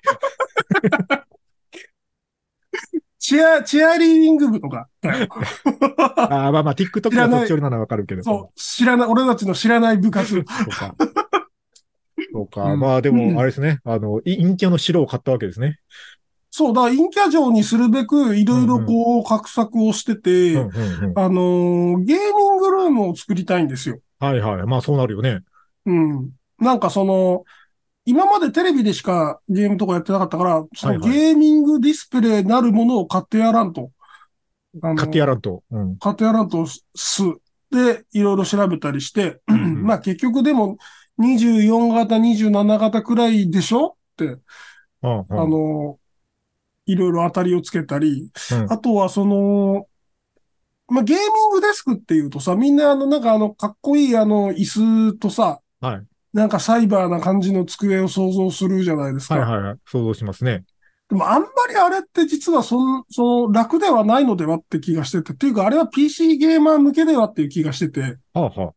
[3.22, 4.88] チア、チアリーディング部とか。
[5.04, 8.24] あーまあまあ、TikTok がそっち寄りなのはわかるけど。
[8.24, 10.34] そう、知らない、俺たちの知らない部活。
[10.34, 10.96] そうか。
[12.34, 12.64] そ うか。
[12.64, 13.80] うんまあでうんも、あれですね。
[13.84, 15.78] あの、い陰キャの城を買ったわけですね。
[16.50, 20.58] そう、だから陰キャ城にするべく、いろいろこう、画策をしてて。
[21.16, 24.00] あのーゲーミングルームを作りたいんですよ。
[24.20, 24.64] はいはい。
[24.66, 25.42] まあそうなるよね。
[25.86, 26.30] うん。
[26.60, 27.44] なんかその、
[28.06, 33.92] 今までテレビでしかゲームとかやってなかったから、そのはいはいゲーミングディスプレイなるものを買ってやらんと。
[34.82, 35.64] あの買ってやらんと。
[35.72, 35.98] うん。
[35.98, 36.84] 買ってやらんとす。
[37.70, 40.78] で、いろいろ調べたりして、んまあ結局でも
[41.20, 43.98] 24型、27型くらいでしょ？
[44.14, 44.40] って、うん
[45.04, 46.00] うんあの、
[46.86, 49.86] いろいろ当たりをつけたり、うんあとはその、
[50.88, 56.04] まあ、ゲーミングデスクっていうとさ、みんなあの、なんかあの、かっこいいあの、椅子とさ、はい。
[56.34, 59.36] なんかサイバーな感じの机を想像するじゃないですか。
[59.36, 59.78] はいはいはい。
[59.86, 60.64] 想像しますね。
[61.10, 68.74] でもあんまりあれって実はそん、その楽ではないのではって気がしてて、っていうかあれは PC ゲーマー向けではっていう気がしてて、はあは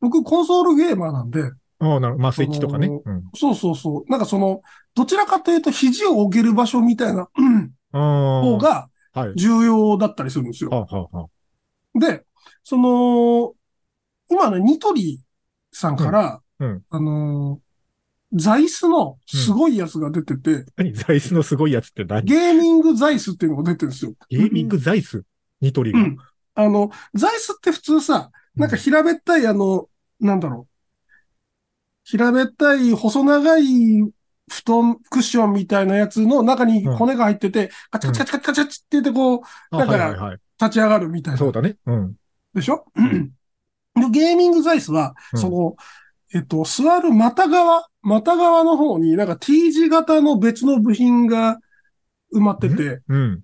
[0.00, 1.40] 僕コンソールゲーマーなんで、
[1.78, 1.86] あ。
[1.86, 2.86] ああ、なるまあスイッチとかね。
[2.86, 3.22] あのうん。
[3.34, 4.10] そうそうそう。
[4.10, 4.60] なんかその、
[4.94, 7.28] どちらかというと肘を置ける場所みたいな。
[7.92, 9.32] 方がはい。
[9.34, 10.70] 重要だったりするんですよ。
[10.70, 11.98] はあはあはあ。
[11.98, 12.24] で、
[12.62, 13.54] その、
[14.28, 15.22] 今ね、ニトリ
[15.72, 20.92] さんから、うんうんあのー、座椅子のすごいやつが出てて、何？
[20.94, 22.24] 座椅子のすごいやつって何？
[22.24, 24.14] ゲーミング座椅子っていうのが出てるんですよ。
[24.28, 25.24] ゲーミング座椅子？
[25.60, 26.00] ニトリが。
[26.00, 26.16] うん。
[26.54, 29.88] あの、座椅子って普通さ、なんか平べったいあの、
[30.20, 30.72] なんだろう。
[32.04, 33.64] 平べったい細長い
[34.48, 39.40] 布団、クッションみたいなやつの中に骨が入ってて、カチャカチャカチャカチャって言ってこう、
[39.70, 40.38] あだから。
[40.58, 41.38] 立ち上がるみたいな。
[41.38, 41.76] そうだね。
[41.84, 42.14] うん。
[42.54, 42.86] でしょ？
[42.96, 45.76] で、ゲーミング座椅子は、うんその、
[46.36, 51.58] えっと、座る股側、股側の方になんか T 字型の別の部品が
[52.34, 53.40] 埋まってて、うん。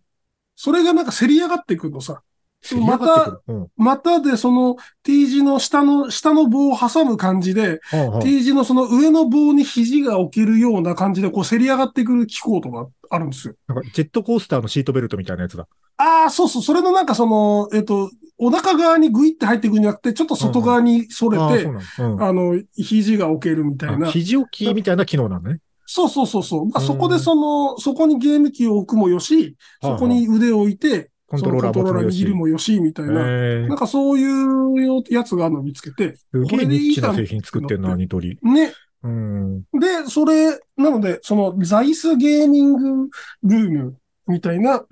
[0.55, 2.23] それがなんかせり上がってくるのさ。
[2.61, 3.43] せり上がってくる。
[3.49, 3.69] うん。
[3.77, 7.81] 股でその T 字の下の、下の棒を挟む感じで、
[8.23, 13.55] T 字のその上の棒に肘が置けるような感じで、こうせり上がってくる機構とかあるんですよ。
[13.69, 15.67] なんかジェットコースターのシートベルトみたいなやつだ。
[15.97, 18.11] ああ、そうそう、それのなんかその、えっと、
[18.45, 22.15] お腹側にグイって入っていくんじゃなくて、ちょっと外側に反れてう、なの。
[22.15, 22.23] うん。
[22.23, 24.11] あの、肘が置けるみたいなあ。
[24.11, 25.61] 肘置きみたいな機能なのね。
[25.87, 26.67] そうそうそうそう。
[26.67, 32.07] まあ、うんそこでその、そこにゲーム機を置くもよし、そこに腕を置いて、コントローラー。
[32.09, 33.23] 握るもよし、みたいな。
[33.25, 38.39] えなんかそういうやつがあるのを見つけて、すげえニッチな製品作ってんな、ニトリ。
[38.43, 38.73] ね。
[39.05, 39.61] うん。
[39.61, 43.11] で、それ、なので、その、座椅子ゲーミング
[43.45, 44.85] ルームみたいな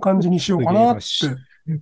[0.00, 1.02] 感じにしようかなって。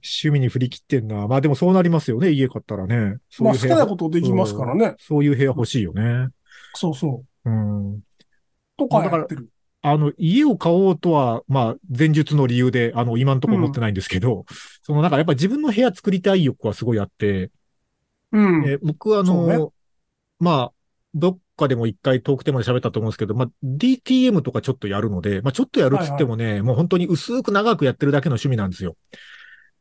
[0.03, 1.27] 趣味に振り切ってんな。
[1.27, 3.19] まあでもそうなりますよね、家買ったらね。
[3.31, 4.95] そうまあ好きなことできますからね。
[4.99, 6.29] そういう部屋欲しいよね。
[6.75, 7.51] そうそう。
[7.51, 8.01] うん。
[8.77, 9.49] とかやってる。
[9.83, 14.45] あの、家を買おうとは、まあ、前述の理由で、あの、今のところ思ってないんですけど、
[14.83, 17.51] そのなんかやっぱ自分の部屋作りたい欲はすごいあって、
[18.33, 18.65] うん。
[18.69, 19.59] え僕はあの、ね
[20.39, 20.73] まあ、
[21.15, 28.97] どっかでも一回トークテーマで喋ったと思うんですけど、まあ、DTM とかちょっとやるので、まあ、ちょっとやるっつってもね、もう本当に薄く長くやってるだけの趣味なんですよ。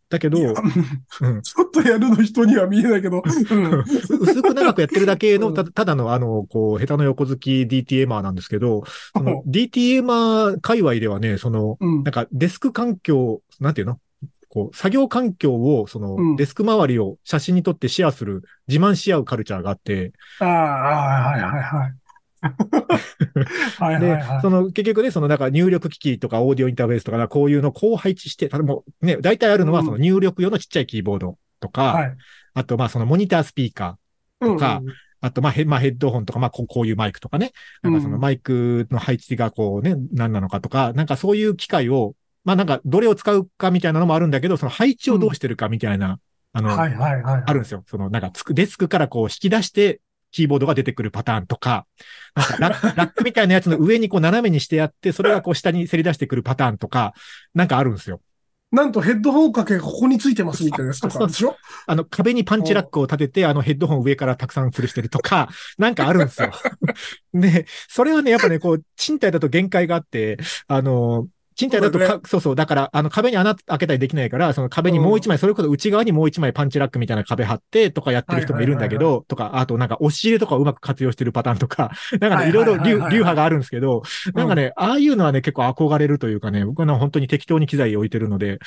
[0.10, 0.40] だけど、
[1.22, 1.42] うん。
[1.42, 3.84] ちょっとやるの人には見えないけど、うん。
[4.20, 5.54] 薄く長くやってるだけの、うん。
[5.54, 8.84] たただのあの、こう、下手の横好き DTMer なんですけど、
[9.16, 12.04] その DTMer 界隈ではね、その、うん。
[12.04, 14.00] なんかデスク環境、なんていうの？
[14.52, 16.36] こう、作業環境を、その、うん。
[16.36, 21.94] デスク周りを写真に撮ってシェアする、自慢し合うカルチャーがあって、ああ、はいはいはい。
[23.80, 24.42] はいはいで、はい。
[24.42, 32.18] その、結局ね、その、なんか入力機器とかオーディオインターフェースとか、こういうのをこう配置して、例えばね、大体あるのはうんその入力用のちっちゃいキーボードとか、はい。
[32.54, 34.82] あと、まあ、そのモニタースピーカー、うんか
[35.22, 37.52] あと、まあ、ヘまあ、ヘッドホンとか、まあこう、こういうマイクとかね。
[37.82, 46.20] なんかそのうんマイクの配置がこうね、何なのかとか、なんかそういう機械を、まあなんかどれを使うかみたいなのもあるんだけど、その配置をどうしてるかみたいな、
[46.54, 47.44] あの、はいはいはい。
[47.46, 47.84] あるんですよ。
[47.88, 50.00] そのなんかつくデスクからこう引き出して、
[50.32, 51.86] キーボードが出てくるパターンとか、
[52.36, 57.14] なんかラッ ラックみたいなやつの上にこう斜めにしてやって、それがこう下にせり出してくるパターンとか、
[57.54, 58.22] なんかあるんですよ。
[58.72, 61.56] なんとヘッドホンかけがここについてますみたいなやつとかでしょ
[61.88, 66.52] あの、壁にパンチラックを立てて、あのヘッドホン上からたくさん吊るしてるとか、 なんかあるんですよ。
[67.34, 70.38] で、それはね、やっぱね、こう、賃貸だと限界があって、
[70.68, 71.28] あの、
[71.60, 81.92] 賃貸だとそうだか、そうそう、だから、あの壁に穴開けたりできないから、その壁にもう一枚、それこそ内側にもう一枚パンチラックみたいな壁貼ってとかやってる人もいるんだけど、とか、あとなんか押し入れとかをうまく活用してるパターンとか、
[82.22, 88.60] なんかね、はいいろいろ流派があるんですけど、なんかね、ああいうのはね、結構憧れるというかね、僕は本当に適当に機材置いてるので、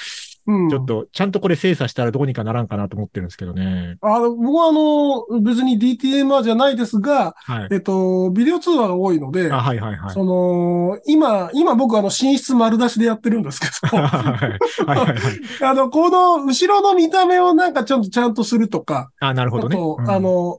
[0.47, 0.69] うん。
[0.69, 3.97] ちょっと、ちゃんとこれ精査したらどうにかならんかなと思ってるんですけどね。
[4.01, 7.69] あの、僕はあの、別に DTMR じゃないですが、はい。
[7.71, 10.15] えっと、ビデオ通話が多いので、あ、はいはいはい。
[10.15, 14.03] その、今、今僕あの、寝室丸出しでやってるんですけど、は
[14.87, 15.41] いはいはいはい。
[15.63, 19.77] あの、この後ろの見た目をなんかちょっとちゃんとするとか、あ、なるほどね。
[19.77, 20.59] うんあ、の、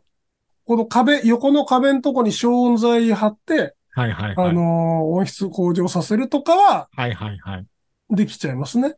[0.66, 4.50] この壁、横の壁のとこに消音材貼って、はいはいはい。
[4.50, 7.66] あの、音質向上させるとかははいはいはい。
[8.10, 8.96] できちゃいますね。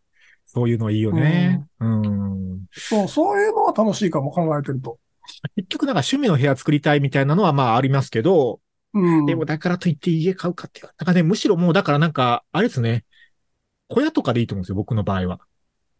[0.55, 1.65] そういうのいいよね。
[1.81, 2.65] うん。
[2.71, 4.97] そう、そういうのは楽しいかも考えてると。
[5.57, 8.61] 結局なんか趣味の部屋作りたいみたいなのはまあありますけど、
[8.93, 9.25] うん。
[9.25, 10.85] でもだからといって家買うかっていう。
[10.85, 13.03] なんかね、むしろもうだからなんか、あれですね。
[13.89, 15.39] 小屋とかでいいと思うんですよ、僕の場合は。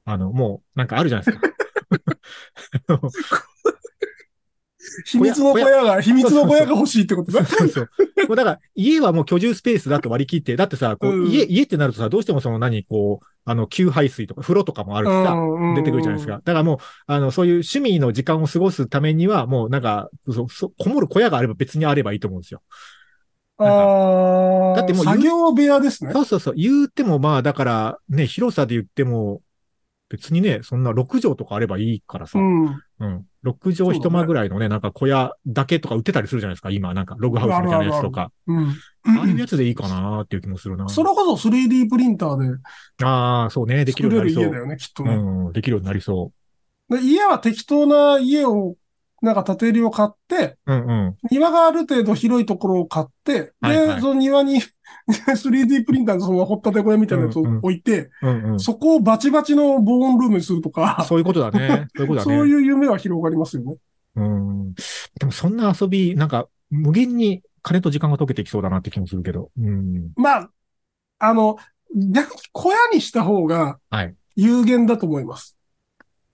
[0.06, 1.48] あの、もう、なんかあるじゃないですか。
[5.05, 7.45] 秘密の小屋が、秘密の小屋が欲しいってことだ。
[7.45, 7.89] そうそうそう。
[8.27, 15.36] もうだから、家はもう居住スペースだと割り切って、だってさ、こう、うん家、家ってなるとさ、どうしてもその何、こう、あの、給排水とか、風呂とかもあるしさ、
[15.75, 16.41] 出てくるじゃないですか。。
[16.43, 22.62] だからもう、あの、そういう趣味の時間を過ごすためには、もうなんか、そ、そ、こもる小屋があれば別にあればいいと思うんですよ。
[23.58, 26.12] ああ、だってもう作業部屋ですね。
[26.12, 26.55] そうそうそう。
[26.55, 29.41] 言うてもまあ、だから、ね、広さで言っても、
[30.10, 32.39] 別にね、そんな6畳とかあればいいからさ。
[32.39, 33.25] ううん。
[33.45, 33.51] ん。
[33.51, 36.71] 6畳一間ぐらいのね、なんか小屋だけとか売ってたりするじゃないですか。
[36.71, 38.31] 今、なんかログハウスみたいなやつとか。
[38.47, 38.69] うん。
[39.08, 40.89] ああいうやつでいいかなっていう気もするな。
[40.89, 42.58] それこそ 3D プリンターで
[43.03, 43.86] ああ、そうね。
[43.86, 44.43] できる作ようになりそう。
[44.43, 45.15] 家だよね、きっとね。
[45.15, 46.31] うん、できるようになりそ
[46.89, 48.75] で家は適当な家を、
[49.21, 50.73] なんか建てりを買って、う。
[50.73, 51.17] うんうん。
[51.31, 54.62] 庭がある程度広いところを買って、はいはいで、その庭に
[55.08, 58.60] 3D プリンターのその掘ったて小屋みたいなやつをうんうん置いて、うんうん。
[58.60, 61.88] そこをバチバチの防音ルームにするとか、そういうことだね。
[61.95, 62.38] そういうことだね。
[62.38, 63.77] そういう夢は広がりますよね。
[64.15, 64.73] うん。
[65.19, 69.51] でもそんな遊び、なんか、無限に金と時間が解けてきそうだなって気もするけど。
[69.60, 70.12] うん。
[70.15, 70.49] まあ、
[71.19, 71.58] あの、
[71.95, 74.15] 逆に小屋にした方がはい。
[74.36, 75.55] 有限だと思います。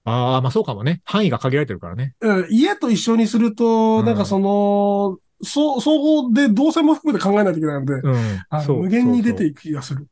[0.04, 1.02] ああ、まあそうかもね。
[1.06, 2.16] 範囲が限られてるからね。
[2.22, 8.16] うん家と一緒にすると、うんなんかその、そう、総合で動線も含めて考えないといけないので、うん。
[8.50, 10.08] あそうの無限に出ていく気がする。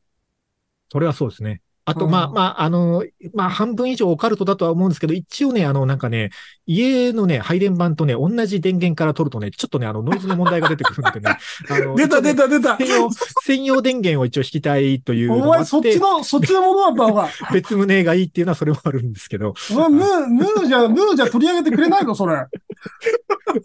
[0.92, 1.62] それはそうですね。
[1.90, 6.30] あと、うんまあ、まあ、あの、まあ、半分以上オカルトだとは思うんですけど、一応ね、あの、なんかね、
[6.68, 11.38] 家のね、配電盤とね、同じ電源から取るとね、ちょっとね、あの、ノイズの問題が出てくるんでね。
[11.68, 13.10] あの出た出た出た専用、
[13.42, 17.30] 専用電源を一応引きたいというのお前そっちの、そっちのものだったのか。
[17.52, 22.46] 別棟がいいっていうのはそれもあるんですけど、ムー、ムーじゃ、ムーじゃ取り上げてくれないのそれ。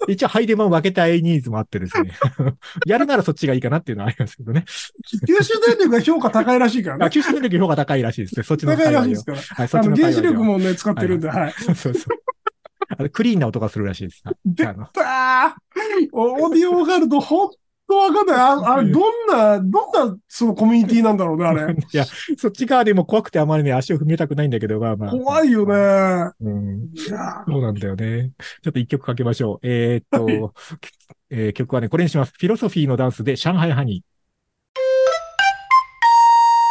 [0.08, 2.12] 一応配電盤を分けたいニーズもあってですね。
[2.86, 4.64] やるならそっちがいいかなっていうのはありますけどね。
[5.26, 7.10] 九州電力が評価高いらしいからあ、ね。
[7.10, 8.42] 九州電力評価高いらしいですね。
[8.44, 9.38] そっちの高いらしいですから。
[9.38, 11.52] ははい、そっちの原子力もね、使ってるんで、はい。
[11.62, 11.94] そうそう。
[12.96, 14.22] あのクリーンな音がするらしいです。
[14.44, 17.50] であのあーオーディオオカルト、ほん
[17.86, 18.36] とわかんない。
[18.36, 21.74] ああれ、どんな、どんな、そのコミュニティなんだろうね、あれ。
[21.74, 22.04] いや、
[22.38, 25.10] そっち側でも怖くてあまりね、足を踏みたくないんだけど、まあまあ。
[25.10, 26.32] 怖いよね。
[26.40, 26.90] うん。
[26.96, 27.14] そ
[27.58, 28.32] うなんだよね。
[28.62, 29.58] ちょっと一曲かけましょう。
[29.62, 30.54] えーっと、
[31.30, 32.32] えー曲はね、これにします。
[32.38, 34.14] フィロソフィーのダンスで上海ハニー。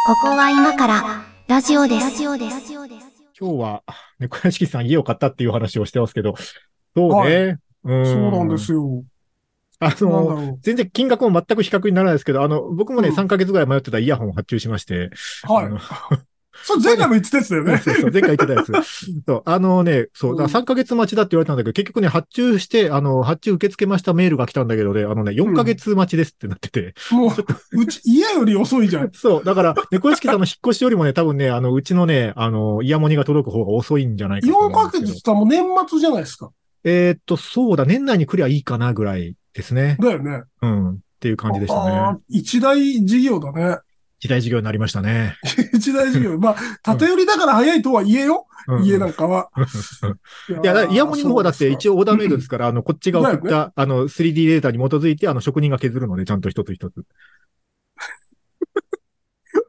[0.06, 1.02] ここは今から
[1.48, 2.22] ラジオです。
[2.22, 3.82] 今日は、
[4.18, 6.34] 猫屋敷さん家を買ったっていう話をしてますけど、
[6.96, 7.58] そうね？
[7.84, 8.06] うん。
[8.06, 9.02] そうなんですよ。
[9.80, 15.10] あの、ろ全然金額も全く比較にならないですけど、あの、僕もね、うん3ヶ月ぐらい迷ってたイヤホンを発注しまして、
[15.48, 15.52] う。
[15.52, 16.24] はい。
[16.62, 17.78] それ前回も言ってたやつだよね。
[17.82, 18.72] そうそう、前回言ってたやつ。
[19.26, 26.94] そう、あのね、そう、だうんから3ヶ月待ちだって言われたんだけど、結局ね、発注して、あの、発注受け付けましたメールが来たんだけどね、あのね、4ヶ月待ちですってなってて。
[27.10, 27.34] も
[27.72, 29.10] う、うち、家より遅いじゃん。
[29.12, 36.50] そう、だから、猫屋敷さんの引っ越しよりもね、多分ね、あの、うちのね、あの、イヤモニが届く方が遅いんじゃないかと思4ヶ月って言ったらもう年末じゃないですか。
[36.84, 39.96] えーっと、そうだ、年内に来りゃいいかなぐらいですね。
[40.00, 40.42] だよね。
[40.62, 40.90] うん。
[40.90, 42.18] っていう感じでしたね。
[42.28, 43.78] 一大事業だね。
[44.18, 45.36] 時代事業になりましたね。
[45.74, 46.38] 一大事業。
[46.38, 48.46] まあ、縦寄りだから早いとは言えよ。
[48.66, 49.50] うん家なんかは。
[50.62, 51.96] いや、イヤモニの方はだって一応。
[51.96, 56.94] 応オーダーメイドですから、あの、こっちが送っだた、あの、3D データに基づいて、あの、職人が削るので、ちゃんと一つ一つ。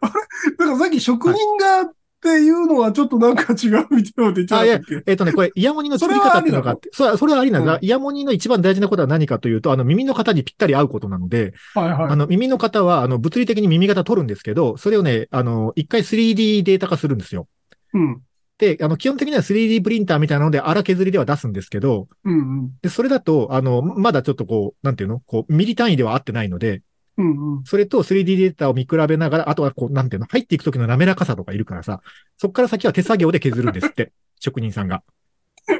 [0.02, 5.04] だからさっき職人がっていうのはちょっとなんか違うみたいなこと言っちゃったっけ？
[5.06, 7.76] えっとね、これ、イヤモニの作り方っていうのがあって、それは、それはありなんだ。
[7.76, 12.12] うんイヤモニの一番大事なことは何かというと、あの、耳の型にぴったり合うことなので、はいはい。
[12.12, 17.48] あの、耳の型は、あの、物理的に耳型取るんですけど、それをね、あの、一回 3D データ化するんですよ。
[17.94, 18.22] うん。
[18.58, 22.72] で、あの、基本的には 3D プリンターみたいなので荒削りでは出すんですけど、うんうん。
[22.82, 25.20] で、それだと、あの、まだちょっとこう、なんていうの？
[25.20, 26.82] こう、ミリ単位では合ってないので、
[27.18, 27.64] うんうん。
[27.64, 32.02] それと 3D データを見比べながら、あとはこう、なんていうの入っていく時の滑らかさとかいるからさ、
[32.38, 35.04] そっから先は手作業で削るんですって、 職人さんが。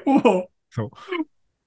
[0.06, 0.50] おう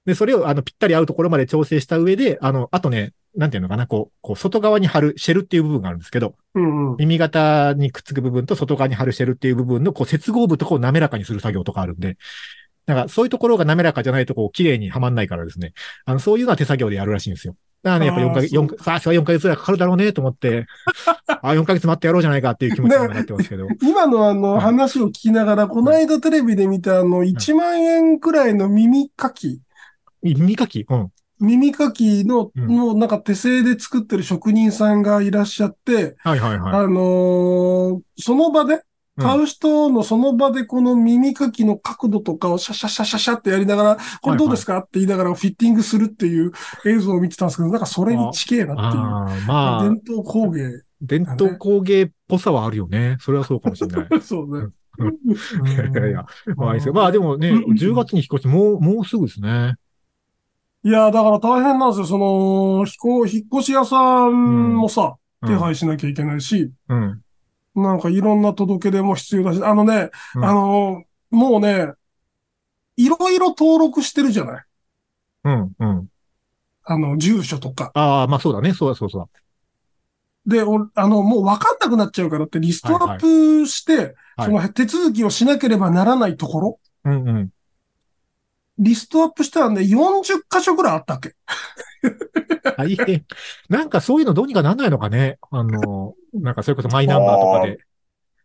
[0.05, 6.97] で、それを、あの、ぴったり合うところまで調整した上で、あの、あとね、なんていうのかな、こう、こう、外側に貼るシェルっていう部分があるんですけど、うんうん。
[6.97, 12.17] 耳型にくっつく部分と外側に貼るシェルっていう部分の、こう、接合部とこう滑らかにする作業とかあるんで、
[12.85, 15.73] だから、そういうところが滑らかじゃないと、こう、綺麗にはまんないからですね。
[16.05, 17.55] あの、そういうのは手作業でやるらしいんですよ。
[17.81, 20.65] だからね、やっぱ4ヶ月、四さあ、それは4ヶ月ぐらいかかるだろうね、と思って、
[21.41, 23.67] あ、4ヶ月待ってやろうじゃないかっていう気持ちにはなってますけど。
[23.81, 24.61] 今のあのはい。
[24.61, 29.61] 話を聞きながら、この間テレビで見たあの1万円くらいの耳かき、
[30.21, 30.85] 耳かき？
[30.89, 31.11] うん。
[31.39, 32.67] 耳かきの、うん。
[32.67, 36.73] もうなんか手製で作ってる職人さんがいらっしゃって、はいはいはい。
[36.73, 38.81] あのーその場で、うん
[39.19, 44.79] 買う人のその場でこの耳かきの角度とかをシャシャシャシャシャってやりながら、これどうですか？
[44.79, 46.51] って言いながらフィッティングするっていう
[46.85, 49.47] 映像を見てたんですけど、なんかそれに近えなっていう。
[49.47, 50.81] まあ、伝統工芸。
[51.01, 53.17] 伝統工芸っぽさはあるよね。
[53.21, 54.07] それはそうかもしれない。
[54.21, 54.67] そうね。
[54.99, 56.25] いやいやいや、
[56.57, 56.91] まあいいですよ。
[56.91, 59.75] うんまあでもね、うん10月に引っ越し、もう、もうすぐですね。
[60.83, 62.05] いや、だから大変なんですよ。
[62.05, 62.85] その、
[63.31, 67.21] 引っ越し屋さんもさ、うん手配しなきゃいけないし、うん。
[67.79, 71.93] なんかいろんな届け出も必要だし、あのね、うんあの、もうね、
[72.97, 74.63] いろいろ登録してるじゃない？
[75.45, 75.71] うん。
[75.79, 76.07] うん。
[76.83, 77.91] あの、住所とか。
[77.93, 78.73] ああ、まあそうだね。
[78.73, 79.29] そうだそうそう
[80.49, 87.11] で、おあの、もうわかんなくなっちゃうからってリストアップして、はいその手続きをしなければならないところ、だ。
[87.11, 87.49] うんうん。
[88.79, 91.35] リストアップしたらね、40箇所ぐらいあったわけ？
[92.77, 93.25] 大変。
[93.69, 95.37] なんかそういうのどうにかなんないのかね？
[95.51, 97.79] あの、なんかそれこそマイナンバーとかで。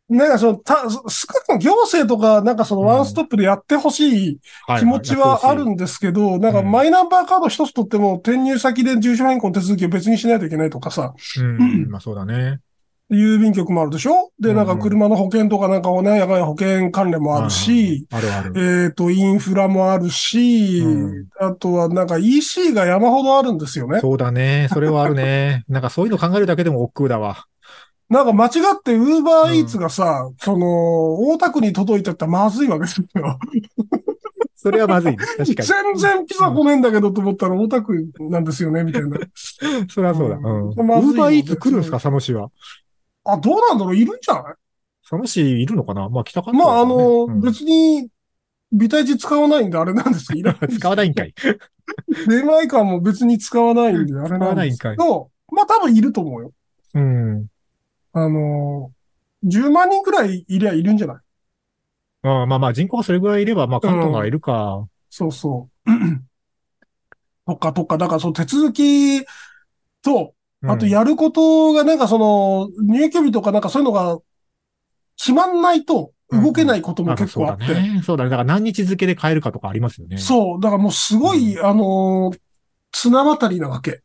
[0.07, 11.89] なんかその、た、少なく行政とか、なんかそのワンストップでやってほしいはい気持ちはあるやんですけど、なんかうんマイナンバーカード一つ取っても転入先で住所変更の手続きを別にしないといけないとかさ、うん。
[11.89, 12.61] まあそうだね。
[13.11, 14.31] 郵便局もあるでしょ？
[14.41, 18.85] で、なんかうん車の保険とかなんかね、やがや保険関連もあるし、あるある。
[18.87, 20.89] えっと、インフラもあるし、う
[21.21, 24.01] んあとはなんか EC が山ほどあるんですよね。
[24.01, 24.69] そうだね。
[24.73, 25.65] それはあるね。
[25.69, 27.45] なんかそういうの考えるだけでも億劫だわ。
[28.09, 33.07] なんか間違ってウーバーイーツがさ、その、大田区に届いてったらまずいわけですよ。
[34.57, 35.37] それはまずいです。
[35.37, 39.09] 確か全然ピザ来ねえんだけどと思ったら大田区なんですよね、みたいな。
[39.19, 39.25] に。
[39.89, 40.37] それはそうだ。
[40.37, 40.69] うん。
[40.69, 42.49] ウーバーイーツ来るんですか佐野市は？
[43.25, 43.97] あ、どうなんだろう？
[43.97, 44.55] いるんじゃない？
[45.03, 46.09] 佐野市いるのかな？
[46.09, 48.09] まあ来たかったまあ、あの、うん別に、
[48.73, 51.35] 微体値使わないんであれなんですけど、い ら使わないんかい。
[52.29, 56.53] 出前館も別に使わないんであれなんですけど、まあ多分いると思うよ。
[56.95, 57.47] うん。
[58.13, 58.91] あの、
[59.45, 61.17] 10万人くらいいりゃいるんじゃない？
[62.23, 64.87] ああまあまあ人口がそれぐらいいれば、まあ関東ならいるか。
[65.11, 65.91] そうそう。
[67.47, 69.25] とかとか、だからその手続き
[70.03, 70.31] と、うん
[70.71, 74.19] あとやることがなんかその入居日とかなんかそういうのが
[75.17, 77.67] 決まんないと動けないこともあ結構あって。
[77.67, 78.03] そうだね。
[78.05, 78.31] そうだね。
[78.31, 80.17] だから何日付で変えるかとかありますよね。
[80.19, 80.61] そう。
[80.61, 82.39] だからもうすごい、あのー
[82.97, 84.03] 綱渡りなわけ。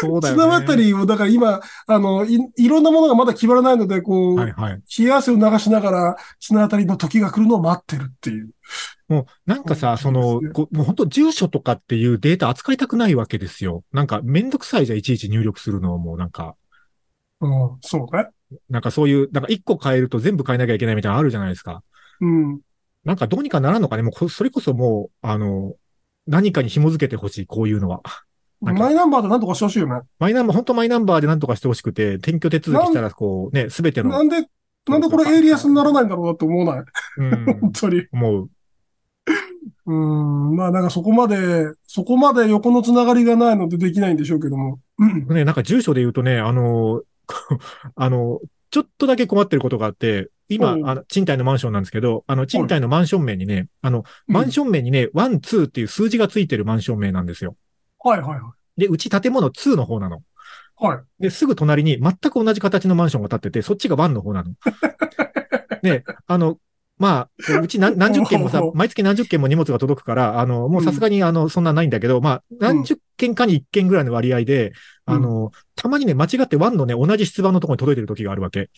[0.00, 0.42] そうだよね。
[0.42, 4.82] 綱渡りを、だから今、あの、い、いろんなものがまだ決まらないので、こう、はいはい。
[4.98, 8.50] 冷や汗を流しながら、綱渡りの時が来るのを待ってるっていう。
[9.08, 13.82] もう、なんかさ、うんそのこうもう本当住所とかっていうデータ扱いたくないわけですよ。
[13.92, 16.54] なんかめんどくさいじゃん、いちいち入力するのをもうなんか。
[17.40, 18.28] うん、そうね。
[18.68, 21.82] なんかそういう、なんか一個変えると全部変えなきゃいけないみたいなのあるじゃないですか。
[22.20, 22.60] うん。
[23.04, 25.74] なんかどうにかならんのかねもうこ、それこそもう、あの、
[26.26, 28.02] 何かに紐付けてほしい、こういうのは。
[28.60, 30.00] マイナンバーでなんとかしてほしいよね。
[30.18, 34.48] マイナンバー、本当マイナンバーで何とかしてほしくて、転居手続きしたら、こうね、すべての、なんで、
[34.88, 36.84] なんでこれエイリアスにならないんだろうなって思わない？
[37.18, 38.06] うん、本当に。
[38.12, 38.50] 思う。
[39.86, 40.56] うん。
[40.56, 44.80] まあなんかそこまで、そこまで横のつながりがないのでできないんでしょうけども。
[44.98, 45.26] うん。
[45.28, 47.02] ね、なんか住所で言うとね、あの、
[47.94, 48.40] あの、
[48.70, 57.56] ちょっとだけ困ってることがあって、今、うんあの、賃貸のマンションなんですけど、あの、賃貸のマンション名にね、あの、マンション名にね、 One、Two っていう数字がついてるマンション名なんですよ。
[58.08, 60.18] はいはいはで、うち建物2の方なの。
[60.18, 60.20] い。
[60.76, 61.22] はい。
[61.22, 64.54] で、すぐ隣に全く同じ形のマンションが建ってて、そっちが1の方なの。
[65.82, 66.58] で、あの、
[66.98, 74.72] まあ、うち何何十件もさ 毎月何十件も荷物が届くから、あの、もうさすがにあの、そんなないんだけど、まあ、何十件かに1件ぐらいの割合で、うん
[75.08, 78.68] あの、たまにね、間違って1のね、同じ出馬のところに届いてる時があるわけ。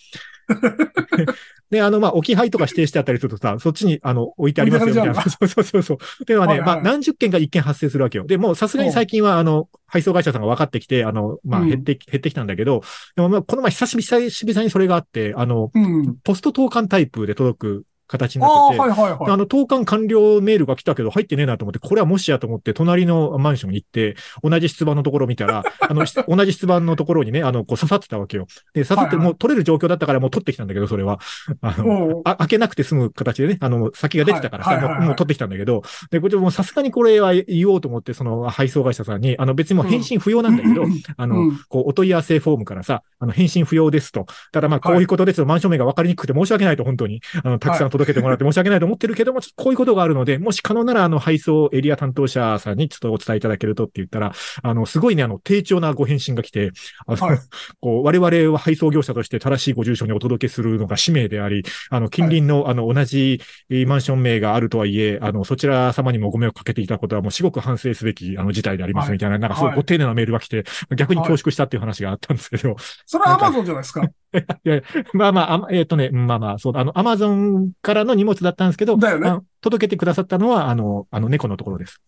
[1.70, 5.12] で、あの、まあ、置き配とか指定してあったりするとさ、そっちに、あの、置いてありますよ、みたいな。
[5.12, 5.98] 置そうそうそうそう。
[6.22, 8.26] っていうのはね、はいはいまあ、何十件か1件発生するわけよ。
[8.26, 12.82] で、もうさすがに最近は、あの、配送会社さんが分かってきて、あの、まあ、うん減って、減ってきたんだけど、
[13.16, 16.16] でもまあ、この前久しぶりにそれがあって、あの、うん。
[16.22, 19.30] ポスト投函タイプで届く形にああ、なってて、はいはいはい。
[19.30, 28.46] あの、投函完了メールが来たけど入ってねえなと思って、これはもしやと思って、隣のマンションに行って、同じ出馬のところを見たら、 あの、し同じ出馬のところにね、あの、こう刺さってたわけよ。
[28.74, 31.20] で、刺さって、もう取れる状況だったからもう取ってきたんだけど、それは。
[31.60, 40.84] あの、あ開けなくて済む形でね、あの、先が出てたからさ、もう取ってきたんだけど、で、これでもうさすがにこれは言おうと思って、その配送会社さんに、あの別にもう返信不要なんだけど、
[41.16, 44.26] あの、うんこう、お問い合わせフォームからさ、あの、返信不要ですと。
[44.52, 47.20] ただまあ、こういうことですと、マンション名が分かりにくくて申し訳ないと、本当に。
[47.42, 54.32] あの、たくさん届けてもらって申し訳ないと思ってるけども、ちょっとこういうことがあるので、もし可能なら、あの、配送エリア担当者さんにちょっとお伝えいただけるとって言ったら、
[54.62, 56.72] あの、すごいね、あの、丁重なご返信が来て、
[57.06, 57.38] あの、はい。
[57.80, 69.74] こう、我々は配送業者として正しいご住所にお届けするのが使命であり、あの、近隣の、あの、同じえーマンション名があるとはいえ、あの、そちら様にもご迷惑かけていたことはもう至極反省すべき、あの、事態でありますみたいな、なんかすごい。
[69.74, 70.64] ご丁寧なメールが来て、
[70.96, 72.76] 逆に恐縮したっていう話があったんですけど、
[73.06, 74.02] それはアマゾンじゃないですか。
[74.64, 82.00] いやいや、まあまあ、えっ、とね、うんまあまあ、そう、あの、アマゾンからの荷物だったんですけど、だよね届けてくださったのは、あの、あの、猫のところです。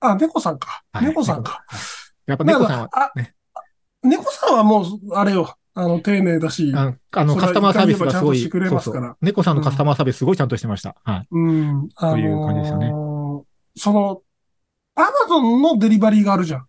[0.00, 0.82] あ、猫さんか。
[0.92, 1.64] はい猫さんか。。
[2.26, 3.34] やっぱ猫さんは、あね
[4.02, 5.54] 猫さんはもう、あれよ。
[5.74, 6.72] あの、丁寧だし。
[6.74, 10.96] あの、カスタマーサービスがすごい、そうそう猫さんのカスタマーサービスすごいちゃんとしてました。
[11.04, 11.28] はい。
[11.30, 11.88] うん。
[11.96, 12.92] あのーという感じですよね
[13.76, 14.22] その、
[14.96, 16.66] アマゾンのデリバリーがあるじゃん。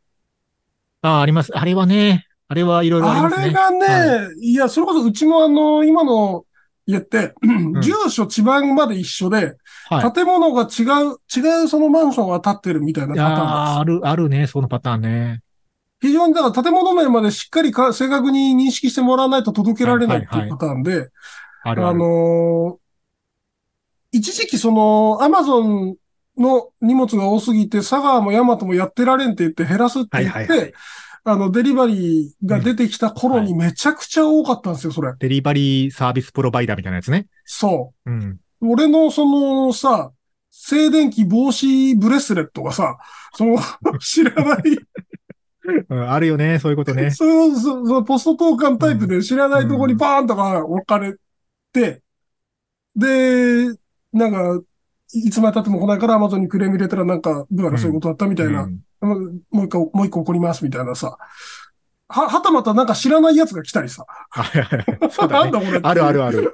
[1.01, 1.57] ああ、あります。
[1.57, 3.47] あれはね、あれはいろいろありあますね。
[3.47, 6.43] れがね、、はいや、それこそうちもあの、今の
[6.85, 9.55] 家って、ん住所、地番まで一緒で、
[9.89, 10.11] はい。
[10.11, 13.79] 建物が違う、違うそのマンションが建ってるみたいないパターンです。
[13.79, 15.41] ある、あるね、そのパターンね。
[16.01, 21.07] 非常に、だから建物名までしっかりか正確に認識してもらわないと届けられないっていうパターンで、
[21.63, 21.73] あ。
[21.73, 22.81] のー
[24.13, 25.95] 一時期その、アマゾン
[26.37, 30.73] の荷物が多すぎて、佐川もヤマトもやってられんって言って減らすって言って、はいはいはい。
[31.23, 35.13] あの、デリバリーが出てきた頃にめちゃくちゃ多かったんですよ、それ。
[35.19, 37.27] デリバリーサービスプロバイダーみたいなやつね。
[37.45, 38.39] そうん。
[38.61, 38.67] う。
[38.71, 40.11] 俺のそのさ、
[40.49, 42.97] 静電気防止ブレスレットがさ、
[43.35, 43.57] その、
[43.99, 44.61] 知らない、
[45.89, 47.11] うんあるよね、そういうことね。
[47.11, 51.15] そうそうそう、ポスト投函タイプで知らないとこにパーンとか置かれ
[51.71, 52.01] て、
[52.95, 53.67] で、
[54.11, 54.61] なんか、
[55.13, 59.17] いつまで経っても来ないからアマゾンにクレーム入れたらなんか、どうやらそういうことだったみたいな、うんうんも
[59.63, 61.17] う一個、もう一個怒りますみたいなさ。
[62.07, 64.05] は、はたまたなんか知らない奴が来たりさ。
[64.31, 65.51] あはいはいはいそうだね。
[65.51, 66.53] なんだこあるあるある。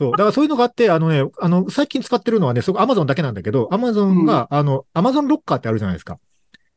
[0.00, 0.10] そう。
[0.12, 6.18] だからそういうのがあって、あのね、あの、最近使ってるのはね、そこアマゾンだけなんだけど、アマゾンが、あの、アマゾンロッカーってあるじゃないですか。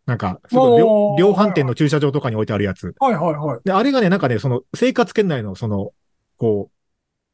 [0.07, 0.81] なんか、すごい
[1.19, 2.95] 量販店の駐車場とかに置いてあるやつ。
[2.99, 3.59] はいはいはい。
[3.63, 5.91] で、あれがね、なんかね、その、生活圏内の、その、
[6.37, 6.80] こう、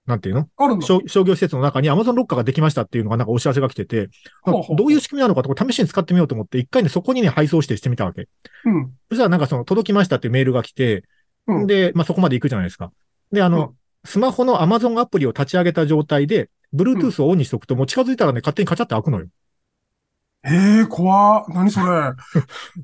[0.08, 0.49] なんていうの？
[0.58, 0.82] ある。
[0.82, 4.10] 商商業施設の中にアマゾンロッカーができましたっていうのがなんかお知らせが来てて、
[4.45, 8.28] どういう仕組みなのかとか試しに使ってみようと思って、一回ね、そこにね、配送してしてみたわけ。
[8.66, 8.93] うん。
[9.10, 11.03] そしたらなんかその、届きましたっていうメールが来て、
[11.45, 12.91] うんで、まあ、そこまで行くじゃないですか。
[13.32, 13.74] で、あの、うん
[14.05, 19.28] スマホの Amazon アプリを立ち上げた状態で、Bluetooth をオンにしとくと、もう近づいたらね、勝手にカチャって開くのよ。
[20.49, 21.85] ええ怖何それ。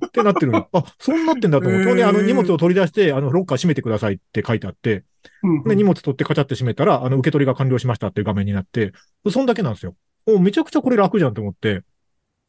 [0.05, 0.67] ってなってるの。
[0.73, 2.03] あ、そうなってんだと思って。
[2.03, 5.03] あの、荷物を取り出して、あの、ロッカー閉めてくださいって書いてあって、
[5.43, 5.63] うん。
[5.63, 8.91] で、荷物取ってカチャって閉めたら、あの、受け取りが完了しましたっていう画面になって、
[9.29, 9.95] そんだけなんですよ。
[10.25, 11.83] おめちゃくちゃこれ楽じゃんと思って。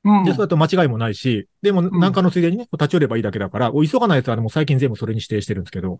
[0.04, 5.98] うんで、そうやって間違いもないし、でも、んなんかのついでにね、立ち寄ればいいだけだから、お急がないやつはねもう最近全部それに指定してるんですけど、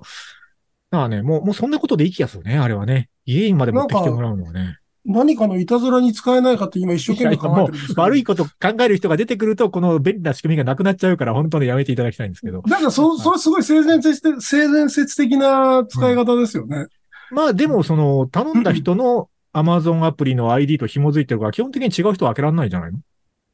[0.90, 3.08] だからね、もう、もうそんなことでいい気がするね、あれはね。
[3.24, 4.78] 家にまで持ってきてもらうのはね。
[5.06, 8.02] 何かのいたずらに使えないかって今一生懸命考えてるんですけど。
[8.02, 8.50] 悪いこと考
[8.80, 12.62] える人が出てくると、この便利な仕組みがなくなっちゃうから、本当にやめていただきたいんですけど。
[12.62, 16.86] だからそ、それすごい性善説的、性善説的な使い方ですよね。
[17.30, 22.98] まあでも、その、頼んだ人の Amazon アプリの ID と紐づいてるから、基本的に違う人は開けられないんじゃないの？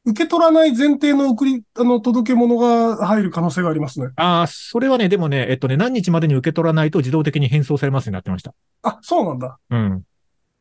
[0.07, 4.09] 受け取らない前提の送り、あの、届け物が入る可能性がありますね。
[4.17, 8.55] ああ、それはね、でもね、えっとね、何日までに受け取らないと自動的に返送されますになってました。
[8.83, 9.59] あ、そうなんだ。
[9.69, 10.03] うん。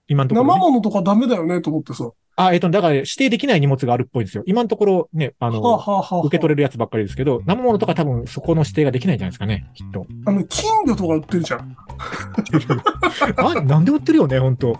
[0.09, 0.59] 今のところ、生ね。
[0.71, 2.09] 物とかダメだよね、と思ってさ。
[2.35, 4.43] あ、えっと、だから指定できない荷物があるっぽいんですよ。
[4.45, 10.05] 今のところね、あはあ、の、はあはあはあ、受け取れるやつばっかりですけど、生物とか多分そこの指定ができないんじゃないですかね、きっと。
[10.25, 11.75] あの、金魚とか売ってるじゃん。
[13.37, 14.75] あ、なんで売ってるよね、本当、うん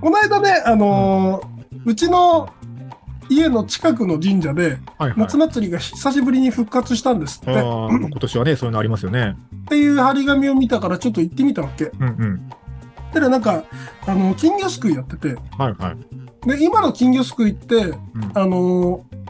[0.00, 1.52] この間ね、あのー
[1.84, 2.48] うちの
[3.28, 5.14] 家の近くの神社で、はいはい。
[5.16, 7.50] 夏祭りが久しぶりに復活したんですって。
[7.52, 9.36] あー今年はね、そういうのありますよね。
[9.62, 11.84] っていう張り紙を見たからちょっと行ってみたわけ。
[11.84, 12.50] うんうん。
[13.12, 13.64] たらなんか、
[14.06, 15.96] あの、金魚すくいやってて、はいは
[16.44, 16.48] い。
[16.48, 17.96] で、今の金魚すくいって、うん
[18.34, 19.22] あのー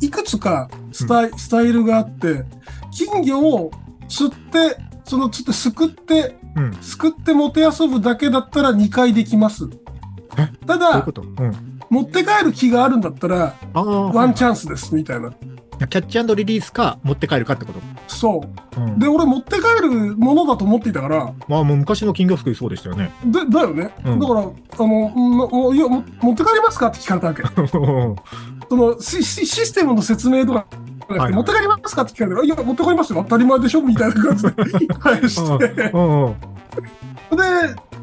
[0.00, 2.44] いくつかスタイ,、スタイルがあって、
[2.90, 3.70] 金魚を
[4.08, 6.74] 釣って、その釣ってすくって、うん。
[6.82, 9.68] すくってもて遊ぶだけだったら2回できます。
[10.36, 10.48] え？
[10.66, 11.06] ただ。
[11.88, 14.12] 持って帰る気があるんだったら、ああ。
[14.12, 15.32] ワンチャンスです、みたいな。
[15.88, 17.80] キャッチリリースか持って帰るかってこと？
[18.08, 18.44] そ
[18.76, 18.80] う。
[18.80, 18.98] うん。
[18.98, 23.10] で、俺持って帰るものだと思っていたから、まあもう昔の金魚すくいそうでしたよね。
[23.24, 23.90] で、だよね。
[24.04, 24.44] うんだから、あ
[24.78, 27.42] の、いや、も持って帰りますかって聞かれたわけ。
[28.68, 30.66] そのシステムの説明とか
[31.08, 33.22] 持って帰りますかって聞かれたら、いや、持って帰りますよ。
[33.22, 36.34] 当たり前でしょみたいな感じで 返して、で、うんうん。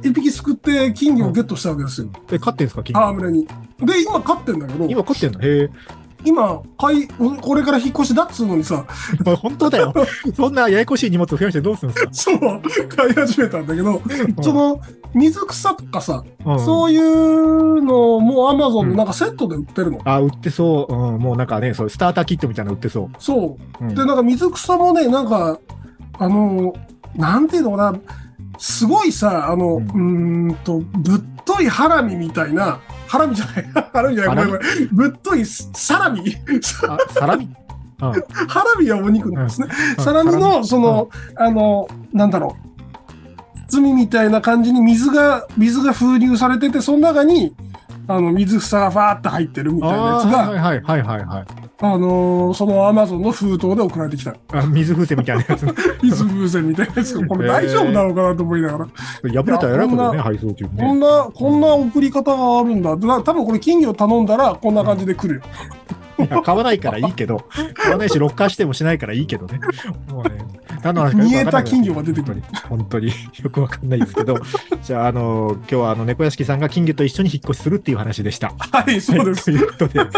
[0.01, 2.07] 一匹すくって金魚をゲットしたわけですよ。
[2.31, 3.09] え、勝ってんすか金魚？
[3.09, 3.47] 戯れに。
[3.81, 5.45] で、今飼ってんだけど、今勝ってんだ。
[5.45, 5.69] へえ。
[6.25, 8.85] 今、買い、これから引っ越しだっつうのにさ、
[9.41, 9.93] 本当だよ。
[10.35, 12.11] そんなややこしい荷物を増やしてどうするんですか？
[12.13, 14.01] そう、買い始めたんだけど、
[14.41, 14.81] その、
[15.13, 19.99] 水草とかさ、うんそういうのもアマゾンでなんかセットで売ってるの。
[20.03, 20.93] あ、売ってそう。
[20.93, 23.83] うん、もうなんかね、そう、スターターキットみたいなの売ってそそう。
[23.83, 23.87] う。
[23.87, 25.57] うんで、なんか水草もね、なんか、
[26.19, 26.73] あの、
[27.15, 27.99] なんていうのかな、
[28.57, 32.79] すごいさ、あの、うんと、ぶっといハラミみたいな、
[33.09, 34.87] ハラミじゃない、ハラミじゃない、ごめんごめん。
[34.91, 36.21] ぶっといサラミ
[36.87, 37.49] あ、サラミ
[38.01, 38.11] うん。
[38.47, 39.67] ハラミはお肉なんですね。
[39.97, 40.03] うん。
[40.03, 42.55] サラミの、その、あの、なんだろ
[43.67, 47.55] う、包みみたいな感じに水が、水が封入されてて、その中に、
[48.07, 51.45] あの、水草がファーって入ってるみたいなやあつが、ーはいはいはいはいはい。
[51.81, 54.35] あのーそのアマゾンの封筒で送られてきた。
[54.51, 55.65] あ水風船みたいなやつ。
[56.03, 58.85] 水風船みたいなやつが、これ大丈夫なのかなと思いながら。
[59.43, 60.83] 破れたら偉いことだね、配送中にね。
[60.83, 62.95] こんな、こんな送り方があるんだ。
[62.97, 65.41] な多分これ金魚頼んだらこんな感じで来るよ。
[66.19, 69.59] いや買わないからいいけど、買わないし、ロッカーしてもしないからいいけどね。
[70.09, 70.37] もうね、
[70.83, 72.43] 何の話かよく煮わかんないえた金魚が出てくる。
[72.67, 74.37] 本当によくわかんないですけど、
[74.83, 78.53] じゃあ、あの、今日はあの、猫屋敷さんが金魚と一緒に引っ越しするっていう話でした。
[78.57, 79.51] はい、そうです。
[79.51, 80.09] はいということで、はい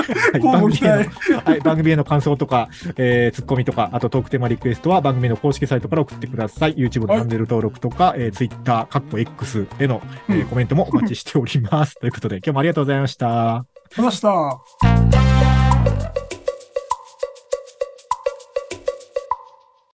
[0.42, 1.42] 番組への。
[1.46, 6.76] はい、番組への感想とか、えー、ツッコミとか、あとトークテーマリクエストは番組の公式サイトから送ってください。
[6.76, 11.96] YouTube のチャンネル登録とか、えー、Twitter、カッコ X への、えーうんコメントもお待ちしております。
[11.96, 13.66] ということで、今日もありがとうございました。
[13.96, 15.31] 話した。